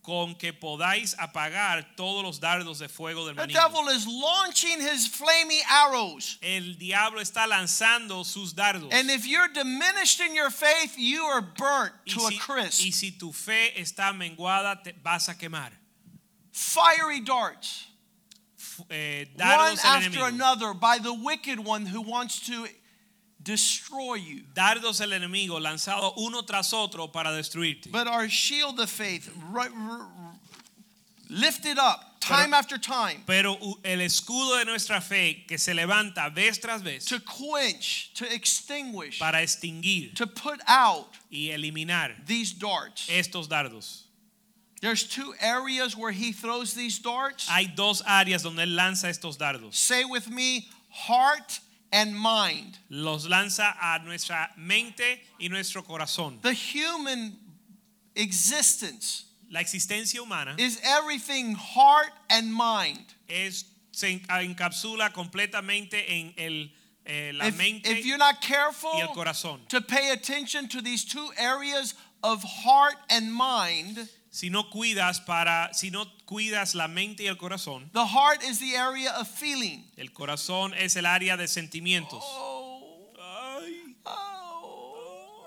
con 0.04 0.34
que 0.34 0.52
podáis 0.52 1.14
apagar 1.18 1.96
todos 1.96 2.22
los 2.22 2.38
dardos 2.38 2.78
de 2.78 2.88
fuego 2.88 3.24
del 3.26 3.34
The 3.34 3.46
maligno. 3.46 3.60
devil 3.60 3.88
is 3.88 4.06
launching 4.06 4.78
his 4.80 5.06
flaming 5.08 5.62
arrows. 5.68 6.38
El 6.42 6.74
diablo 6.78 7.20
está 7.20 7.46
lanzando 7.48 8.22
sus 8.24 8.52
dardos. 8.54 8.92
And 8.92 9.10
if 9.10 9.26
you're 9.26 9.48
diminished 9.48 10.20
in 10.20 10.34
your 10.34 10.50
faith, 10.50 10.94
you 10.98 11.24
are 11.24 11.40
burnt 11.40 11.94
y, 12.06 12.12
to 12.12 12.20
si, 12.20 12.36
a 12.36 12.38
crisp. 12.38 12.84
y 12.84 12.90
si 12.90 13.12
tu 13.12 13.32
fe 13.32 13.72
está 13.80 14.12
menguada, 14.12 14.82
te 14.84 14.92
vas 15.02 15.28
a 15.30 15.34
quemar. 15.34 15.70
Fiery 16.52 17.20
darts, 17.20 17.86
Fu- 18.56 18.84
eh, 18.90 19.24
one 19.34 19.36
dardos 19.38 19.82
del 19.82 19.90
after 19.90 20.10
enemigo. 20.20 20.28
another, 20.28 20.74
by 20.74 20.98
the 20.98 21.12
wicked 21.14 21.58
one 21.58 21.86
who 21.86 22.00
wants 22.02 22.40
to 22.46 22.66
destroy 23.44 24.14
you. 24.16 24.42
Dardos 24.54 25.00
el 25.00 25.10
enemigo 25.12 25.60
lanzados 25.60 26.14
uno 26.16 26.42
tras 26.42 26.72
otro 26.72 27.08
para 27.08 27.30
destruirte. 27.30 27.92
But 27.92 28.08
our 28.08 28.26
shield 28.28 28.80
of 28.80 28.90
faith, 28.90 29.30
ri- 29.52 29.68
r- 29.68 30.00
r- 30.00 30.38
lifted 31.28 31.78
up 31.78 32.20
time 32.20 32.50
Pero- 32.50 32.56
after 32.58 32.78
time, 32.78 33.22
Pero 33.26 33.52
u- 33.60 33.78
el 33.84 33.98
escudo 34.00 34.58
de 34.58 34.64
nuestra 34.64 35.00
fe 35.00 35.44
que 35.46 35.58
se 35.58 35.74
levanta 35.74 36.34
vez 36.34 36.58
tras 36.58 36.82
vez 36.82 37.04
to 37.04 37.20
quench, 37.20 38.10
to 38.14 38.24
extinguish, 38.32 39.18
para 39.18 39.42
extinguir 39.42 40.14
to 40.14 40.26
put 40.26 40.60
out 40.66 41.08
y 41.30 41.50
eliminar 41.52 42.14
these 42.26 42.52
darts. 42.54 43.08
estos 43.10 43.46
dardos. 43.48 44.02
There's 44.80 45.04
two 45.04 45.34
areas 45.40 45.96
where 45.96 46.12
he 46.12 46.32
throws 46.32 46.74
these 46.74 46.98
darts. 46.98 47.48
Hay 47.48 47.66
dos 47.74 48.02
áreas 48.02 48.42
donde 48.42 48.60
él 48.60 48.74
lanza 48.76 49.08
estos 49.08 49.38
dardos. 49.38 49.74
Say 49.74 50.04
with 50.04 50.28
me, 50.28 50.68
heart 50.90 51.60
and 51.94 52.12
mind. 52.18 52.76
Los 52.90 53.26
lanza 53.28 53.74
a 53.80 53.98
nuestra 54.04 54.50
mente 54.58 55.20
y 55.40 55.48
nuestro 55.48 55.82
corazón. 55.82 56.42
The 56.42 56.52
human 56.52 57.38
existence 58.16 59.24
La 59.50 59.60
existencia 59.60 60.20
humana 60.20 60.56
is 60.58 60.80
everything 60.82 61.54
heart 61.54 62.10
and 62.30 62.52
mind. 62.52 63.04
es, 63.28 63.64
se 63.92 64.08
en- 64.14 64.20
encapsula 64.54 65.12
completamente 65.12 66.04
en 66.08 66.34
el, 66.36 66.70
eh, 67.06 67.30
la 67.32 67.46
If, 67.46 67.56
mente 67.58 67.86
if 67.90 68.04
you're 68.04 68.18
not 68.18 68.36
y 68.42 68.48
el 68.48 68.56
careful 68.56 69.14
corazón. 69.14 69.60
to 69.68 69.80
pay 69.80 70.10
attention 70.10 70.68
to 70.68 70.80
these 70.80 71.04
two 71.04 71.30
areas 71.36 71.94
of 72.24 72.42
heart 72.42 72.96
and 73.10 73.32
mind, 73.32 74.08
Si 74.30 74.48
no 74.50 74.64
cuidas 74.64 75.24
para, 75.24 75.68
si 75.72 75.90
no 75.90 76.06
cuidas 76.24 76.74
la 76.74 76.88
mente 76.88 77.22
y 77.24 77.26
el 77.26 77.36
corazón, 77.36 77.90
the 77.92 78.06
heart 78.06 78.42
is 78.44 78.58
the 78.58 78.76
area 78.76 79.12
of 79.18 79.28
feeling. 79.28 79.84
el 79.96 80.12
corazón 80.12 80.72
es 80.74 80.96
el 80.96 81.06
área 81.06 81.36
de 81.36 81.46
sentimientos. 81.48 82.22
Oh, 82.24 82.80
Ay, 83.18 83.96
oh, 84.04 85.46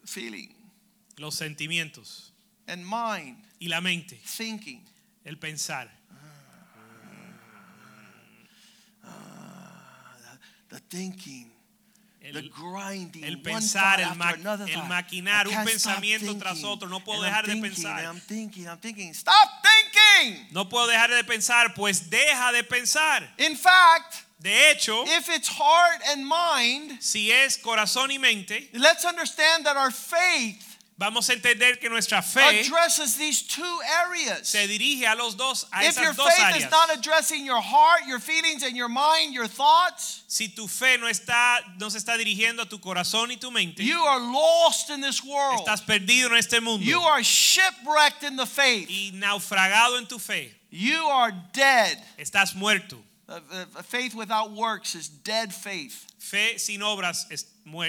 feel- 0.00 0.06
feeling. 0.06 0.54
Los 1.18 1.34
sentimientos 1.36 2.32
and 2.66 2.84
mind, 2.84 3.36
y 3.60 3.68
la 3.68 3.80
mente, 3.80 4.20
thinking. 4.24 4.80
el 5.24 5.36
pensar, 5.36 5.90
the 10.70 10.78
thinking, 10.88 11.50
the 11.50 11.59
el, 12.22 13.42
pensar, 13.42 14.00
el, 14.00 14.14
ma- 14.14 14.32
el 14.32 14.82
maquinar, 14.88 15.48
un 15.48 15.64
pensamiento 15.64 16.36
tras 16.36 16.62
otro. 16.64 16.88
No 16.88 17.00
puedo 17.02 17.22
dejar 17.22 17.46
de 17.46 17.56
pensar. 17.56 17.98
and 18.00 18.06
I'm 18.08 18.20
thinking, 18.20 18.66
I'm 18.66 18.78
thinking. 18.78 19.12
Stop 19.14 19.48
thinking. 19.62 20.46
No 20.52 20.68
puedo 20.68 20.86
dejar 20.86 21.10
de 21.10 21.24
pensar, 21.24 21.74
pues 21.74 22.10
deja 22.10 22.52
de 22.52 22.62
pensar. 22.64 23.22
In 23.38 23.56
fact, 23.56 24.24
De 24.38 24.70
hecho, 24.70 25.04
if 25.06 25.28
it's 25.28 25.48
heart 25.48 26.00
and 26.08 26.26
mind, 26.26 26.98
si 27.02 27.30
es 27.30 27.58
corazón 27.58 28.10
y 28.10 28.18
mente, 28.18 28.70
let's 28.72 29.04
understand 29.04 29.66
that 29.66 29.76
our 29.76 29.90
faith 29.90 30.69
vamos 31.00 31.30
a 31.30 31.32
entender 31.32 31.80
que 31.80 31.88
nuestra 31.88 32.20
fe 32.20 32.60
addresses 32.60 33.16
these 33.16 33.42
two 33.42 33.80
areas. 34.04 34.46
se 34.46 34.66
dirige 34.68 35.06
a 35.06 35.14
los 35.16 35.34
dos, 35.34 35.66
a 35.72 35.82
If 35.84 35.96
your 35.96 36.12
esas 36.12 36.16
dos 36.16 36.26
faith 36.28 36.56
is 36.58 36.64
áreas. 36.66 36.70
not 36.70 36.94
addressing 36.94 37.46
your 37.46 37.60
heart, 37.60 38.02
your 38.06 38.20
feelings, 38.20 38.62
and 38.62 38.76
your 38.76 38.88
mind, 38.90 39.32
your 39.32 39.46
thoughts, 39.48 40.22
Si 40.28 40.48
tu 40.48 40.68
fe 40.68 40.98
no 40.98 41.06
está, 41.08 41.60
no 41.80 41.88
se 41.88 41.98
está 41.98 42.16
dirigiendo 42.18 42.60
a 42.62 42.66
tu 42.66 42.78
corazón 42.78 43.30
y 43.30 43.36
tu 43.36 43.50
mente, 43.50 43.82
you 43.82 43.98
are 43.98 44.20
lost 44.20 44.90
in 44.90 45.00
this 45.00 45.24
world. 45.24 45.58
estás 45.66 45.80
perdido 45.80 46.26
en 46.30 46.36
este 46.36 46.60
mundo 46.60 46.84
You 46.84 47.00
are 47.00 47.22
shipwrecked 47.22 48.22
in 48.22 48.36
the 48.36 48.46
faith. 48.46 48.88
y 48.90 49.10
naufragado 49.14 49.96
en 49.98 50.06
tu 50.06 50.18
fe. 50.18 50.52
You 50.70 51.06
are 51.08 51.32
dead. 51.52 51.96
Estás 52.18 52.54
muerto. 52.54 52.96
Faith 53.84 54.14
without 54.14 54.50
works 54.52 54.94
is 54.94 55.08
dead 55.08 55.54
faith. 55.54 56.04
Fe 56.22 56.58
sin 56.58 56.82
obras 56.82 57.26
es, 57.30 57.46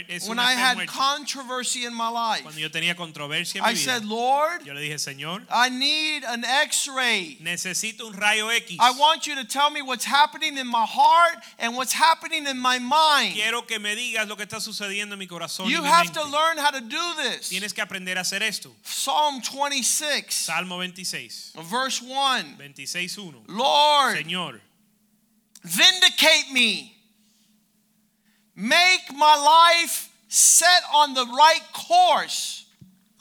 es 0.08 0.24
When 0.24 0.40
una 0.40 0.44
I 0.44 0.56
fe 0.56 0.62
had 0.62 0.78
muerta. 0.78 0.94
controversy 0.94 1.84
in 1.86 1.94
my 1.94 2.08
life, 2.08 2.44
Cuando 2.44 2.62
yo 2.62 2.70
tenía 2.70 2.96
controversia 2.96 3.60
en 3.60 3.66
I 3.66 3.74
mi 3.74 3.76
said, 3.76 4.06
Lord, 4.06 4.64
yo 4.66 4.74
le 4.74 4.80
dije, 4.80 4.98
Señor, 5.00 5.46
I 5.52 5.68
need 5.70 6.24
an 6.24 6.46
x 6.46 6.88
ray. 6.88 7.38
necesito 7.42 8.08
un 8.08 8.14
rayo 8.14 8.48
X. 8.50 8.78
I 8.80 8.92
want 8.98 9.28
you 9.28 9.36
to 9.36 9.44
tell 9.44 9.70
me 9.70 9.82
what's 9.82 10.06
happening 10.06 10.58
in 10.58 10.66
my 10.66 10.86
heart 10.86 11.44
and 11.60 11.76
what's 11.76 11.92
happening 11.92 12.48
in 12.48 12.58
my 12.58 12.80
mind. 12.80 13.34
Quiero 13.36 13.64
que 13.64 13.80
me 13.80 13.96
digas 13.98 14.26
lo 14.30 14.38
que 14.38 14.46
está 14.46 14.62
sucediendo 14.62 15.14
en 15.16 15.20
mi 15.20 15.28
corazón 15.28 15.66
y 15.68 15.72
You 15.74 15.82
mi 15.82 15.90
have 15.90 16.06
mente. 16.06 16.22
to 16.22 16.26
learn 16.30 16.58
how 16.58 16.72
to 16.72 16.80
do 16.80 17.14
this. 17.24 17.50
Tienes 17.50 17.74
que 17.74 17.84
aprender 17.84 18.18
a 18.18 18.22
hacer 18.22 18.42
esto. 18.44 18.74
Psalm 18.82 19.42
26, 19.42 20.34
Salmo 20.34 20.78
26, 20.78 21.52
verse 21.70 22.02
1. 22.02 22.56
26.1. 22.58 23.44
Lord, 23.50 24.16
Señor, 24.16 24.62
vindicate 25.66 26.50
me. 26.54 26.91
Make 28.56 29.14
my 29.16 29.36
life 29.36 30.10
set 30.28 30.84
on 30.94 31.14
the 31.14 31.26
right 31.26 31.64
course. 31.74 32.62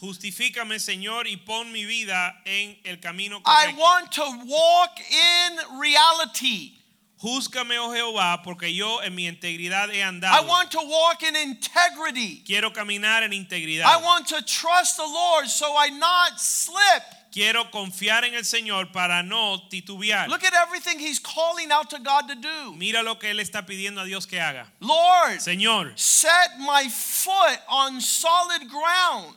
justifícame, 0.01 0.81
Señor, 0.81 1.27
y 1.27 1.37
pon 1.37 1.71
mi 1.73 1.85
vida 1.85 2.41
en 2.45 2.79
el 2.85 3.01
camino 3.01 3.43
correcto. 3.43 3.77
I 3.77 3.79
want 3.79 4.13
to 4.13 4.23
walk 4.47 4.99
in 4.99 5.79
reality. 5.79 6.77
Júzgame, 7.23 7.77
oh 7.79 7.93
Jehová, 7.93 8.43
porque 8.43 8.75
yo 8.75 9.01
en 9.01 9.15
mi 9.15 9.27
integridad 9.27 9.93
he 9.93 10.01
andado. 10.01 10.33
I 10.33 10.41
want 10.47 10.71
to 10.71 10.81
walk 10.81 11.23
in 11.23 11.37
integrity. 11.37 12.43
Quiero 12.47 12.71
caminar 12.71 13.23
en 13.23 13.33
integridad. 13.33 13.85
I 13.85 13.99
want 14.03 14.27
to 14.29 14.43
trust 14.43 14.97
the 14.97 15.07
Lord 15.07 15.47
so 15.49 15.77
I 15.77 15.91
not 15.91 16.41
slip. 16.41 17.03
Quiero 17.33 17.71
confiar 17.71 18.25
en 18.25 18.35
el 18.35 18.45
Señor 18.45 18.91
para 18.91 19.23
no 19.23 19.69
titubear. 19.69 20.29
Look 20.29 20.45
at 20.45 20.53
everything 20.53 20.99
he's 20.99 21.21
calling 21.21 21.71
out 21.71 21.89
to 21.91 21.99
God 21.99 22.27
to 22.29 22.35
do. 22.35 22.75
Mira 22.77 23.03
lo 23.05 23.19
que 23.21 23.31
Él 23.31 23.39
está 23.39 23.65
pidiendo 23.65 24.01
a 24.01 24.05
Dios 24.05 24.27
que 24.27 24.41
haga. 24.41 24.67
Lord, 24.81 25.39
Señor, 25.41 25.93
set 25.97 26.59
my 26.59 26.89
foot 26.89 27.59
on 27.69 28.01
solid 28.01 28.69
ground 28.69 29.37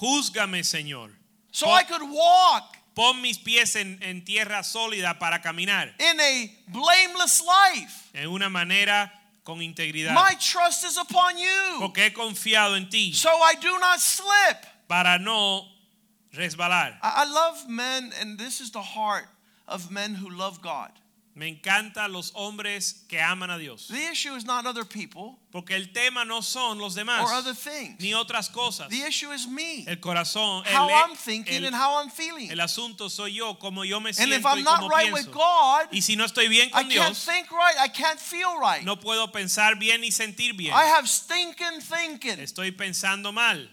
júzgame, 0.00 0.62
Señor. 0.64 1.10
so 1.50 1.66
Pon- 1.66 1.74
I 1.80 1.82
could 1.84 2.02
walk 2.08 2.76
Pon 2.94 3.20
mis 3.22 3.38
pies 3.38 3.76
en, 3.76 3.98
en 4.02 4.24
tierra 4.24 4.62
sólida 4.64 5.18
para 5.20 5.40
caminar 5.40 5.92
in 6.00 6.20
a 6.20 6.50
blameless 6.68 7.40
life. 7.42 8.10
en 8.14 8.28
una 8.28 8.48
manera 8.48 9.12
con 9.44 9.60
integridad. 9.62 10.14
My 10.14 10.34
trust 10.34 10.84
is 10.84 10.96
upon 10.98 11.38
you 11.38 11.78
Porque 11.80 12.06
he 12.06 12.12
confiado 12.12 12.76
en 12.76 12.88
ti 12.88 13.12
so 13.12 13.28
I 13.30 13.54
do 13.60 13.78
not 13.78 13.98
slip. 14.00 14.66
para 14.88 15.18
no 15.18 15.66
resbalar. 16.38 16.96
I 17.02 17.24
I 17.24 17.24
love 17.24 17.68
men, 17.68 18.12
and 18.20 18.38
this 18.38 18.60
is 18.60 18.70
the 18.70 18.82
heart 18.82 19.26
of 19.66 19.90
men 19.90 20.14
who 20.14 20.30
love 20.30 20.60
God. 20.62 20.90
Me 21.34 21.46
encantan 21.54 22.12
los 22.12 22.32
hombres 22.34 23.04
que 23.08 23.16
aman 23.20 23.48
a 23.50 23.58
Dios. 23.58 23.86
The 23.86 24.10
issue 24.10 24.34
is 24.34 24.44
not 24.44 24.66
other 24.66 24.84
people 24.84 25.38
Porque 25.52 25.70
el 25.70 25.84
tema 25.94 26.24
no 26.24 26.40
son 26.40 26.78
los 26.80 26.96
demás 26.96 27.22
or 27.22 27.32
other 27.32 27.54
things. 27.54 28.00
ni 28.00 28.12
otras 28.12 28.48
cosas. 28.48 28.88
The 28.90 29.02
issue 29.06 29.30
is 29.30 29.46
me. 29.46 29.84
El 29.86 29.96
corazón, 30.00 30.66
el, 30.66 30.72
How 30.74 30.88
I'm 30.90 31.14
thinking 31.14 31.58
el- 31.62 31.66
and 31.66 31.76
how 31.76 32.00
I'm 32.02 32.10
feeling. 32.10 32.50
el 32.50 32.58
asunto 32.58 33.08
soy 33.08 33.34
yo, 33.34 33.54
como 33.54 33.84
yo 33.84 34.00
me 34.00 34.08
And 34.08 34.16
siento 34.18 34.34
if 34.36 34.44
I'm 34.46 34.58
y 34.58 34.62
not 34.62 34.80
como 34.80 34.88
right 34.88 35.12
with 35.12 35.26
pienso. 35.26 35.32
God, 35.38 35.88
Y 35.92 36.00
si 36.00 36.16
no 36.16 36.24
estoy 36.24 36.48
bien 36.48 36.70
I 36.70 36.70
con 36.72 36.80
can't 36.90 36.92
Dios, 36.92 37.24
think 37.24 37.52
right. 37.52 37.76
I 37.78 37.86
can't 37.86 38.18
feel 38.18 38.58
right. 38.58 38.82
no 38.84 38.96
puedo 38.96 39.30
pensar 39.30 39.78
bien 39.78 40.00
ni 40.00 40.10
sentir 40.10 40.56
bien. 40.56 40.72
I 40.74 40.86
have 40.86 41.08
stinking 41.08 41.80
thinking. 41.82 42.40
Estoy 42.40 42.72
pensando 42.72 43.32
mal. 43.32 43.70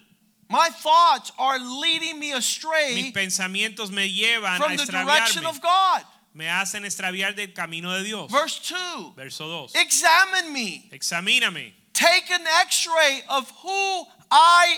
My 0.49 0.69
thoughts 0.69 1.31
are 1.39 1.59
leading 1.59 2.19
me 2.19 2.31
Mis 2.31 2.37
astray 2.37 3.11
pensamientos 3.13 3.91
me 3.91 4.07
llevan 4.07 4.57
a 4.57 4.63
from 4.63 4.77
the 4.77 4.85
direction 4.85 5.45
of 5.45 5.59
God. 5.61 6.03
Me 6.33 6.45
hacen 6.45 6.83
extraviar 6.85 7.35
del 7.35 7.53
camino 7.53 7.97
de 7.97 8.03
Dios. 8.03 8.29
Verse 8.29 8.59
2 8.59 9.13
Verso 9.15 9.67
2. 9.67 9.79
Examine 9.79 10.51
me. 10.51 10.89
Examíname. 10.91 11.73
Take 11.93 12.29
an 12.29 12.45
x 12.61 12.87
ray 12.87 13.21
of 13.29 13.49
who 13.63 14.05
I 14.29 14.77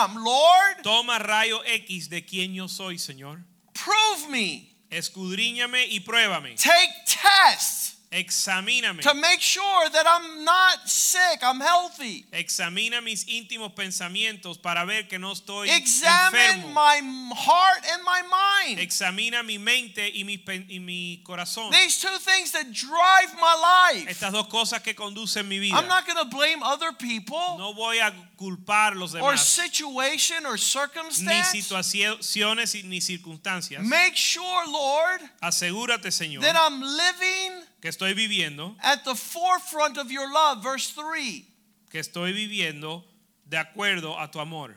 am, 0.00 0.24
Lord. 0.24 0.82
Toma 0.82 1.18
rayo 1.18 1.60
X 1.64 2.08
de 2.08 2.22
quien 2.22 2.54
yo 2.54 2.66
soy, 2.66 2.94
Señor. 2.94 3.42
Prove 3.74 4.30
me. 4.30 4.70
Escudriñame 4.90 5.86
y 5.90 6.00
pruébame. 6.00 6.56
Take 6.56 6.90
tests 7.06 7.93
Examíname. 8.14 9.00
to 9.00 9.12
make 9.14 9.40
sure 9.40 9.88
that 9.90 10.06
I'm 10.06 10.44
not 10.44 10.88
sick, 10.88 11.40
I'm 11.42 11.60
healthy. 11.60 12.24
Examina 12.32 13.02
mis 13.02 13.24
íntimos 13.26 13.72
pensamientos 13.74 14.56
para 14.56 14.84
ver 14.86 15.08
que 15.08 15.18
no 15.18 15.32
estoy 15.32 15.68
Examine 15.68 16.62
enfermo. 16.62 16.72
my 16.74 17.00
heart 17.34 17.84
and 17.92 18.02
my 18.04 18.22
mind. 18.22 18.78
Examina 18.78 19.42
mi 19.44 19.58
mente 19.58 20.12
y 20.14 20.22
mi, 20.22 20.42
y 20.68 20.78
mi 20.78 21.22
corazón. 21.24 21.72
These 21.72 22.00
two 22.00 22.18
things 22.20 22.52
that 22.52 22.72
drive 22.72 23.34
my 23.40 23.92
life. 23.94 24.08
Estas 24.08 24.32
dos 24.32 24.46
cosas 24.46 24.80
que 24.82 24.94
conducen 24.94 25.48
mi 25.48 25.58
vida. 25.58 25.76
I'm 25.76 25.88
not 25.88 26.06
going 26.06 26.18
to 26.18 26.24
blame 26.26 26.62
other 26.62 26.92
people 26.92 27.58
No 27.58 27.74
voy 27.74 27.98
a 27.98 28.12
culpar 28.44 28.92
a 28.92 28.96
los 28.96 29.14
or 29.14 29.36
situation 29.36 30.44
or 30.46 30.58
circumstance. 30.58 31.54
Ni 31.54 31.62
situaciones 31.62 32.84
ni 32.84 33.00
circunstancias. 33.00 33.82
Make 33.82 34.16
sure, 34.16 34.66
Lord, 34.70 35.20
Asegúrate, 35.42 36.10
Señor, 36.10 36.42
that 36.42 36.56
I'm 36.56 36.80
living 36.80 37.64
que 37.80 37.90
estoy 37.90 38.14
viviendo, 38.14 38.76
at 38.82 39.04
the 39.04 39.14
forefront 39.14 39.98
of 39.98 40.10
your 40.10 40.30
love. 40.32 40.62
Verse 40.62 40.90
3. 40.90 41.44
que 41.90 42.00
estoy 42.00 42.32
viviendo 42.32 43.04
de 43.44 43.56
acuerdo 43.56 44.18
a 44.18 44.30
tu 44.30 44.40
amor. 44.40 44.74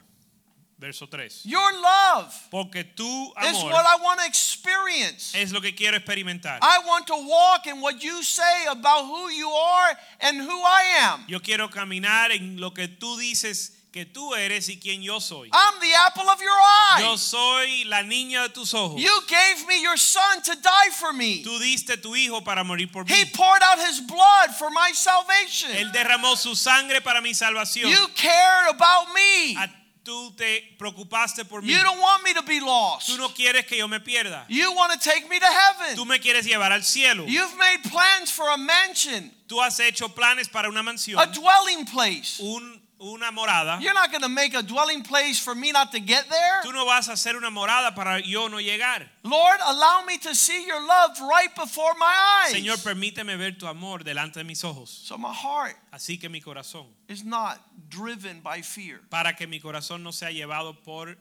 Verso 0.79 1.07
3. 1.07 1.41
Your 1.45 1.73
love 1.81 2.31
Porque 2.51 2.83
tu 2.95 3.03
is 3.43 3.63
what 3.63 3.83
I 3.85 3.97
want 4.03 4.19
to 4.19 4.25
experience. 4.27 5.33
es 5.33 5.51
lo 5.51 5.59
que 5.59 5.73
quiero 5.73 5.97
experimentar. 5.97 6.59
I 6.61 6.79
want 6.85 7.07
to 7.07 7.15
walk 7.15 7.65
in 7.65 7.81
what 7.81 8.03
you 8.03 8.21
say 8.23 8.65
about 8.69 9.05
who 9.05 9.29
you 9.29 9.49
are 9.49 9.97
and 10.21 10.37
who 10.39 10.61
I 10.63 10.83
am. 11.01 11.25
Yo 11.27 11.39
quiero 11.39 11.67
caminar 11.69 12.31
en 12.31 12.59
lo 12.59 12.71
que 12.71 12.87
tú 12.87 13.17
dices 13.17 13.71
que 13.91 14.05
tú 14.05 14.35
eres 14.35 14.69
y 14.69 14.75
quien 14.79 15.01
yo 15.01 15.19
soy. 15.19 15.49
I'm 15.51 15.79
the 15.79 15.91
apple 16.05 16.29
of 16.29 16.39
your 16.39 16.53
Yo 16.99 17.13
eye. 17.13 17.17
soy 17.17 17.83
la 17.85 18.03
niña 18.03 18.43
de 18.43 18.49
tus 18.49 18.71
ojos. 18.75 19.01
You 19.01 19.21
gave 19.27 19.65
me 19.67 19.81
your 19.81 19.97
son 19.97 20.43
to 20.43 20.53
die 20.61 20.91
for 20.91 21.11
me. 21.11 21.41
Tú 21.43 21.57
diste 21.59 21.97
tu 21.99 22.15
hijo 22.15 22.41
para 22.43 22.63
morir 22.63 22.91
por 22.91 23.03
mí. 23.05 23.09
He 23.11 23.25
poured 23.25 23.63
out 23.63 23.79
his 23.79 23.99
blood 24.01 24.51
for 24.59 24.69
my 24.69 24.91
salvation. 24.93 25.71
Él 25.71 25.91
derramó 25.91 26.35
su 26.37 26.53
sangre 26.53 27.01
para 27.01 27.19
mi 27.21 27.33
salvación. 27.33 27.89
You 27.89 28.07
cared 28.13 28.69
about 28.69 29.07
me. 29.15 29.55
A- 29.57 29.69
tú 30.07 30.33
te 30.37 30.61
preocupaste 30.79 31.43
por 31.43 31.61
mí. 31.61 31.67
You 31.73 31.83
don't 31.83 31.99
want 31.99 32.23
me 32.23 32.33
to 32.33 32.41
be 32.41 32.61
lost. 32.61 33.09
Tú 33.09 33.17
no 33.17 33.27
quieres 33.33 33.65
que 33.67 33.77
yo 33.77 33.87
me 33.89 33.99
pierda. 33.99 34.45
You 34.47 34.71
want 34.73 34.93
to 34.93 34.99
take 34.99 35.27
me 35.29 35.37
to 35.39 35.45
Tú 35.45 35.51
heaven. 35.91 36.07
me 36.07 36.19
quieres 36.19 36.45
llevar 36.45 36.71
al 36.71 36.83
cielo. 36.83 37.25
You've 37.27 37.55
made 37.57 37.83
plans 37.83 38.31
for 38.31 38.49
a 38.49 38.57
mansion, 38.57 39.31
Tú 39.49 39.61
has 39.61 39.79
hecho 39.79 40.07
planes 40.09 40.47
para 40.49 40.69
una 40.69 40.81
mansión, 40.81 41.19
a 41.19 41.25
dwelling 41.27 41.85
place. 41.85 42.39
un- 42.41 42.81
una 43.01 43.31
morada. 43.31 43.79
You're 43.81 43.93
not 43.93 44.11
going 44.11 44.21
to 44.21 44.29
make 44.29 44.53
a 44.53 44.63
dwelling 44.63 45.03
place 45.03 45.39
for 45.39 45.53
me 45.55 45.71
not 45.71 45.91
to 45.91 45.99
get 45.99 46.29
there. 46.29 46.61
Tú 46.63 46.73
no 46.73 46.85
vas 46.85 47.07
a 47.09 47.13
hacer 47.13 47.35
una 47.35 47.49
morada 47.49 47.95
para 47.95 48.21
yo 48.21 48.47
no 48.47 48.57
llegar. 48.57 49.07
Lord, 49.23 49.59
allow 49.65 50.03
me 50.05 50.17
to 50.17 50.33
see 50.33 50.65
your 50.65 50.81
love 50.85 51.11
right 51.21 51.53
before 51.55 51.93
my 51.99 52.43
eyes. 52.45 52.53
Señor, 52.53 52.77
permíteme 52.83 53.37
ver 53.37 53.51
tu 53.57 53.67
amor 53.67 53.99
delante 54.03 54.35
de 54.35 54.43
mis 54.43 54.63
ojos. 54.63 54.89
So 54.89 55.17
my 55.17 55.33
heart 55.33 55.75
Así 55.93 56.19
que 56.19 56.29
mi 56.29 56.41
corazón, 56.41 56.85
is 57.07 57.23
not 57.23 57.59
driven 57.89 58.41
by 58.41 58.61
fear, 58.61 58.99
para 59.09 59.33
que 59.33 59.47
mi 59.47 59.59
corazón 59.59 60.03
no 60.03 60.11
sea 60.11 60.29
llevado 60.29 60.75
por 60.83 61.15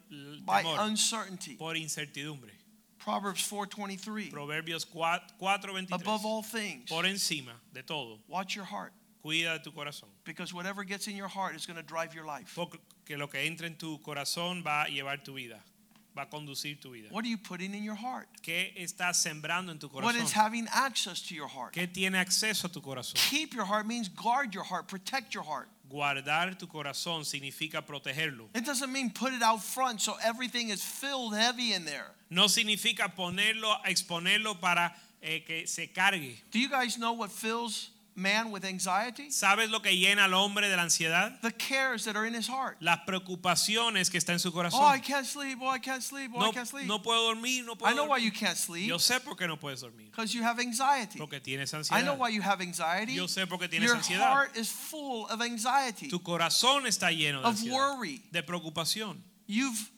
by 0.44 0.62
temor, 0.62 0.81
uncertainty. 0.81 1.55
por 1.57 1.74
incertidumbre. 1.77 2.53
Proverbs 2.98 3.42
4:23. 3.48 4.31
Proverbios 4.33 4.85
4:23. 4.85 5.92
Above 5.92 6.24
all 6.24 6.42
things, 6.42 6.90
Por 6.90 7.05
encima 7.07 7.53
de 7.72 7.83
todo, 7.83 8.18
watch 8.29 8.57
your 8.57 8.64
heart 8.64 8.92
cuida 9.27 9.62
tu 9.62 9.73
corazón. 9.73 10.09
because 10.25 10.55
whatever 10.55 10.85
gets 10.85 11.09
in 11.09 11.17
your 11.17 11.29
heart 11.29 11.57
is 11.57 11.67
going 11.67 11.77
to 11.77 11.83
drive 11.83 12.15
your 12.15 12.25
life. 12.25 12.53
Porque 12.55 12.79
lo 13.17 13.27
que 13.27 13.41
entra 13.41 13.67
en 13.67 13.77
tu 13.77 13.99
corazón 13.99 14.62
va 14.65 14.85
a 14.85 14.87
llevar 14.89 15.25
tu 15.25 15.35
vida, 15.35 15.61
va 16.17 16.23
a 16.23 16.27
conducir 16.27 16.81
tu 16.81 16.93
vida. 16.93 17.09
What 17.11 17.25
are 17.25 17.29
you 17.29 17.39
putting 17.39 17.75
in 17.75 17.83
your 17.83 17.95
heart? 17.97 18.29
¿Qué 18.43 18.73
estás 18.77 19.17
sembrando 19.17 19.71
en 19.71 19.79
tu 19.79 19.89
corazón? 19.89 20.05
What 20.05 20.17
is 20.17 20.33
having 20.33 20.67
access 20.73 21.21
to 21.23 21.35
your 21.35 21.49
heart? 21.49 21.73
¿Qué 21.73 21.93
tiene 21.93 22.19
acceso 22.19 22.67
a 22.67 22.69
tu 22.69 22.81
corazón? 22.81 23.15
Keep 23.15 23.55
your 23.55 23.65
heart 23.65 23.87
means 23.87 24.09
guard 24.09 24.55
your 24.55 24.65
heart, 24.65 24.89
protect 24.89 25.35
your 25.35 25.45
heart. 25.45 25.69
Guardar 25.89 26.59
tu 26.59 26.67
corazón 26.67 27.25
significa 27.25 27.85
protegerlo. 27.87 28.49
It 28.55 28.65
doesn't 28.65 28.93
mean 28.93 29.11
put 29.11 29.33
it 29.33 29.43
out 29.43 29.62
front 29.62 30.01
so 30.01 30.17
everything 30.23 30.71
is 30.71 30.83
filled 30.83 31.35
heavy 31.37 31.73
in 31.73 31.85
there. 31.85 32.12
No 32.29 32.47
significa 32.47 33.15
ponerlo, 33.15 33.77
exponerlo 33.85 34.61
para 34.61 34.93
eh, 35.23 35.45
que 35.47 35.67
se 35.67 35.89
cargue. 35.89 36.37
Do 36.51 36.59
you 36.59 36.69
guys 36.69 36.99
know 36.99 37.12
what 37.12 37.31
fills 37.31 37.91
man 38.16 38.50
with 38.50 38.64
anxiety? 38.64 39.31
¿Sabes 39.31 39.70
lo 39.70 39.81
que 39.81 39.96
llena 39.96 40.24
al 40.24 40.35
hombre 40.35 40.68
de 40.68 40.76
la 40.76 40.83
ansiedad? 40.83 41.38
The 41.42 41.52
cares 41.52 42.05
that 42.07 42.16
are 42.16 42.26
in 42.26 42.35
his 42.35 42.48
heart. 42.48 42.79
Las 42.81 43.00
preocupaciones 43.07 44.11
que 44.11 44.18
está 44.18 44.33
en 44.33 44.38
su 44.38 44.48
oh, 44.48 44.52
corazón. 44.52 44.81
Oh, 44.83 44.88
I 44.88 44.98
can't 44.98 45.26
sleep. 45.26 45.59
Oh, 45.61 45.68
I 45.68 45.79
can't 45.79 46.02
sleep. 46.02 46.33
Oh, 46.35 46.40
No, 46.40 46.50
I 46.50 46.52
can't 46.52 46.66
sleep. 46.66 46.87
no 46.87 47.02
puedo 47.02 47.26
dormir, 47.26 47.64
no 47.64 47.76
puedo 47.76 47.92
I 47.92 47.94
know 47.94 48.07
why 48.07 48.18
you 48.18 48.33
can't 48.33 48.57
sleep 48.57 48.88
Yo 48.88 48.98
sé 48.98 49.20
por 49.20 49.37
qué 49.37 49.46
no 49.46 49.59
puedes 49.59 49.81
dormir. 49.83 50.07
because 50.11 50.35
you 50.35 50.42
have 50.42 50.59
anxiety. 50.59 51.18
Porque 51.18 51.40
tienes 51.40 51.72
ansiedad. 51.74 52.00
I 52.00 52.02
know 52.02 52.14
why 52.14 52.31
you 52.31 52.42
have 52.42 52.61
anxiety. 52.61 53.14
Yo 53.14 53.26
sé 53.26 53.46
por 53.46 53.59
qué 53.59 53.68
tienes 53.68 53.87
Your 53.87 53.96
ansiedad. 53.96 54.33
heart 54.33 54.57
is 54.57 54.70
full 54.70 55.26
of 55.26 55.42
anxiety, 55.42 56.09
Tu 56.09 56.20
corazón 56.20 56.87
está 56.87 57.11
lleno 57.12 57.42
de 57.42 57.48
of 57.48 57.55
ansiedad, 57.57 57.74
worry. 57.74 58.22
de 58.33 58.42
preocupación. 58.42 59.22
You've 59.46 59.90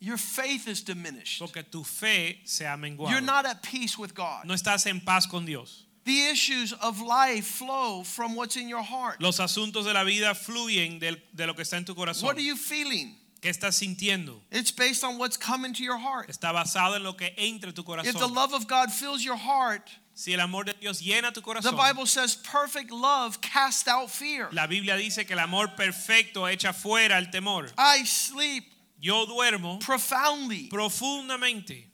your 0.00 0.18
faith 0.18 0.68
is 0.68 0.82
diminished. 0.82 1.40
Porque 1.40 1.62
tu 1.64 1.82
fe 1.82 2.40
se 2.44 2.64
ha 2.66 2.76
menguado. 2.76 3.10
You're 3.10 3.20
not 3.20 3.46
at 3.46 3.62
peace 3.62 3.98
with 3.98 4.14
God. 4.14 4.44
No 4.44 4.54
estás 4.54 4.86
en 4.86 5.00
paz 5.00 5.26
con 5.26 5.46
Dios. 5.46 5.86
The 6.04 6.26
issues 6.30 6.72
of 6.74 7.00
life 7.00 7.46
flow 7.46 8.02
from 8.04 8.34
what's 8.34 8.56
in 8.56 8.68
your 8.68 8.82
heart. 8.82 9.20
Los 9.20 9.38
asuntos 9.38 9.84
de 9.84 9.92
la 9.94 10.04
vida 10.04 10.34
fluyen 10.34 10.98
del- 10.98 11.22
de, 11.34 11.46
lo 11.46 11.54
que 11.54 11.62
está 11.62 11.78
en 11.78 11.84
tu 11.84 11.94
corazón. 11.94 12.24
What 12.24 12.36
are 12.36 12.42
you 12.44 12.56
feeling? 12.56 13.14
¿Qué 13.40 13.50
estás 13.50 13.74
sintiendo? 13.76 14.40
It's 14.50 14.70
based 14.70 15.04
on 15.04 15.18
what's 15.18 15.36
coming 15.36 15.74
to 15.74 15.82
your 15.82 15.98
heart. 15.98 16.28
Está 16.30 16.52
basado 16.52 16.96
en 16.96 17.02
lo 17.02 17.14
que 17.14 17.30
entra 17.36 17.68
en 17.68 17.74
tu 17.74 17.82
If 17.82 18.14
the 18.18 18.26
love 18.26 18.54
of 18.54 18.66
God 18.66 18.90
fills 18.90 19.22
your 19.22 19.36
heart, 19.36 19.90
Si 20.14 20.32
el 20.32 20.40
amor 20.40 20.64
de 20.64 20.74
Dios 20.80 21.00
llena 21.00 21.32
tu 21.32 21.40
corazón. 21.42 21.72
the 21.72 21.76
Bible 21.76 22.06
says 22.06 22.36
perfect 22.36 22.90
love 22.90 23.40
casts 23.40 23.88
out 23.88 24.10
fear. 24.10 24.48
la 24.52 24.66
Biblia 24.66 24.96
dice 24.96 25.26
que 25.26 25.34
el 25.34 25.40
amor 25.40 25.68
perfecto 25.76 26.46
echa 26.46 26.72
fuera 26.72 27.18
el 27.18 27.26
temor. 27.30 27.70
I 27.76 28.04
sleep 28.04 28.64
Yo 29.00 29.26
duermo 29.26 29.78
profoundly. 29.80 30.68
profundamente. 30.70 31.84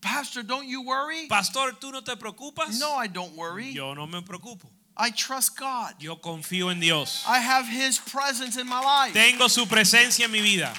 Pastor, 0.00 0.42
don't 0.42 0.66
you 0.66 0.82
worry? 0.82 1.26
Pastor, 1.28 1.72
¿tú 1.80 1.92
no 1.92 2.00
te 2.00 2.16
preocupas? 2.16 2.78
No, 2.78 2.96
I 2.96 3.06
don't 3.06 3.36
worry. 3.36 3.72
Yo 3.72 3.94
no 3.94 4.06
me 4.06 4.20
preocupo. 4.22 4.66
I 4.96 5.10
trust 5.10 5.58
God. 5.58 5.94
Yo 5.98 6.16
confío 6.16 6.70
en 6.70 6.80
Dios. 6.80 7.24
I 7.26 7.38
have 7.38 7.66
His 7.66 7.98
presence 7.98 8.56
in 8.56 8.66
my 8.66 8.80
life. 8.80 9.14
Tengo 9.14 9.48
su 9.48 9.66
presencia 9.66 10.24
en 10.24 10.32
mi 10.32 10.40
vida. 10.40 10.72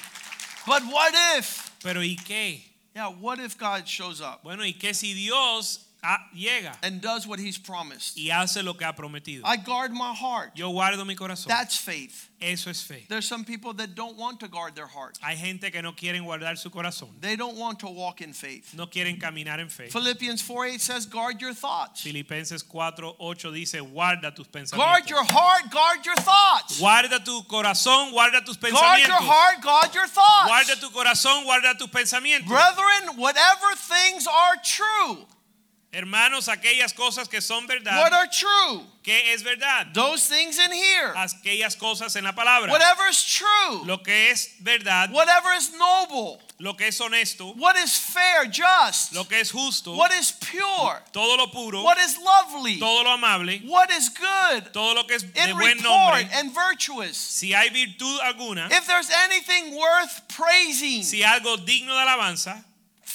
But 0.66 0.82
what 0.84 1.12
if? 1.36 1.70
Pero 1.82 2.00
¿y 2.00 2.16
qué? 2.16 2.62
Yeah, 2.94 3.08
what 3.08 3.40
if 3.40 3.56
God 3.56 3.86
shows 3.86 4.20
up 4.20 4.42
Bueno, 4.44 4.64
¿y 4.64 4.74
qué 4.74 4.94
si 4.94 5.14
Dios 5.14 5.80
Ah, 6.04 6.18
llega 6.34 6.76
and 6.82 7.00
does 7.00 7.26
what 7.26 7.38
He's 7.38 7.58
promised? 7.58 8.18
y 8.18 8.30
hace 8.30 8.62
lo 8.62 8.74
que 8.74 8.86
ha 8.86 8.92
prometido? 8.92 9.42
I 9.44 9.56
guard 9.56 9.92
my 9.92 10.12
heart. 10.12 10.50
Yo 10.56 10.72
guardo 10.72 11.04
mi 11.04 11.14
corazón. 11.14 11.48
That's 11.48 11.76
faith. 11.76 12.28
Eso 12.40 12.70
es 12.70 12.82
fe. 12.82 13.06
There's 13.08 13.28
some 13.28 13.44
people 13.44 13.72
that 13.74 13.94
don't 13.94 14.16
want 14.16 14.40
to 14.40 14.48
guard 14.48 14.74
their 14.74 14.88
heart. 14.88 15.16
Hay 15.22 15.36
gente 15.36 15.70
que 15.70 15.80
no 15.80 15.92
quieren 15.92 16.24
guardar 16.24 16.58
su 16.58 16.70
corazón. 16.70 17.10
They 17.20 17.36
don't 17.36 17.56
want 17.56 17.78
to 17.80 17.86
walk 17.86 18.20
in 18.20 18.32
faith. 18.32 18.74
No 18.74 18.86
quieren 18.86 19.20
caminar 19.20 19.60
en 19.60 19.68
fe. 19.68 19.86
Philippians 19.86 20.42
4 20.42 20.66
8 20.66 20.80
says, 20.80 21.06
guard 21.06 21.40
your 21.40 21.54
thoughts. 21.54 22.02
Filipenses 22.02 22.64
4:8 22.64 23.54
dice, 23.54 23.80
guarda 23.80 24.34
tus 24.34 24.48
pensamientos. 24.48 24.76
Guard 24.76 25.08
your 25.08 25.24
heart, 25.24 25.70
guard 25.70 26.04
your 26.04 26.16
thoughts. 26.16 26.80
Guarda 26.80 27.24
tu 27.24 27.42
corazón, 27.44 28.12
guarda 28.12 28.44
tus 28.44 28.56
pensamientos. 28.56 28.72
Guard 28.72 29.00
your 29.06 29.22
heart, 29.22 29.62
guard 29.62 29.94
your 29.94 30.06
thoughts. 30.08 30.50
Guarda 30.50 30.80
tu 30.80 30.90
corazón, 30.90 31.44
guarda 31.44 31.78
tus 31.78 31.88
pensamientos. 31.88 32.48
Brethren, 32.48 33.16
whatever 33.18 33.76
things 33.76 34.26
are 34.26 34.56
true, 34.64 35.26
Hermanos, 35.94 36.48
aquellas 36.48 36.94
cosas 36.94 37.28
que 37.28 37.42
son 37.42 37.66
verdad. 37.66 38.00
what 38.00 38.14
are 38.14 38.26
true? 38.28 38.86
que 39.02 39.34
es 39.34 39.42
verdad. 39.42 39.92
Those 39.92 40.26
things 40.26 40.58
in 40.58 40.72
here. 40.72 41.12
Aquellas 41.14 41.76
cosas 41.76 42.16
en 42.16 42.24
la 42.24 42.32
palabra. 42.32 42.70
Whatever 42.70 43.08
is 43.10 43.22
true, 43.22 43.84
Lo 43.84 43.98
que 43.98 44.30
es 44.30 44.54
verdad, 44.62 45.10
whatever 45.12 45.52
is 45.54 45.70
noble, 45.76 46.40
lo 46.58 46.74
que 46.74 46.86
es 46.86 46.98
honesto, 46.98 47.54
what 47.58 47.76
is 47.76 47.98
fair, 47.98 48.46
just, 48.46 49.12
lo 49.12 49.24
que 49.24 49.40
es 49.40 49.50
justo, 49.50 49.94
what 49.94 50.12
is 50.12 50.32
pure, 50.32 51.02
todo 51.12 51.36
lo 51.36 51.48
puro, 51.48 51.82
what 51.82 51.98
is 51.98 52.16
lovely, 52.16 52.78
todo 52.78 53.02
lo 53.02 53.10
amable, 53.10 53.60
what 53.66 53.90
is 53.90 54.08
good, 54.08 54.72
todo 54.72 54.94
lo 54.94 55.04
que 55.04 55.16
es 55.16 55.24
de 55.24 55.50
in 55.50 55.56
buen 55.58 55.76
nombre, 55.82 56.26
and 56.32 56.54
virtuous. 56.54 57.16
si 57.16 57.52
hay 57.52 57.68
virtud 57.68 58.18
alguna, 58.20 58.68
If 58.70 58.86
there's 58.86 59.10
anything 59.10 59.76
worth 59.76 60.22
praising, 60.28 61.02
si 61.02 61.22
algo 61.22 61.58
digno 61.58 61.92
de 61.94 62.00
alabanza, 62.00 62.64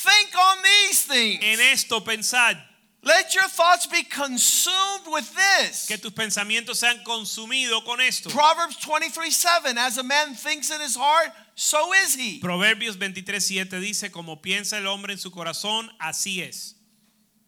think 0.03 0.29
on 0.35 0.57
these 0.63 1.01
things. 1.05 1.43
en 1.43 1.59
esto 1.59 2.01
pensad 2.01 2.57
Let 3.03 3.33
your 3.35 3.47
thoughts 3.47 3.85
be 3.87 4.03
consumed 4.03 5.05
with 5.07 5.33
this. 5.33 5.87
que 5.87 5.97
tus 5.97 6.11
pensamientos 6.11 6.79
sean 6.79 6.99
consumidos 7.05 7.85
con 7.85 8.01
esto. 8.01 8.29
Proverbs 8.29 8.75
23 8.77 9.31
7 9.31 9.77
As 9.77 9.97
a 9.97 10.03
man 10.03 10.33
thinks 10.35 10.69
in 10.71 10.81
his 10.81 10.95
heart, 10.97 11.31
so 11.55 11.93
is 11.93 12.15
he. 12.15 12.39
Proverbios 12.41 12.97
23:7 12.97 13.79
dice, 13.79 14.11
como 14.11 14.41
piensa 14.41 14.77
el 14.77 14.87
hombre 14.87 15.13
en 15.13 15.19
su 15.19 15.31
corazón, 15.31 15.89
así 16.01 16.41
es. 16.41 16.75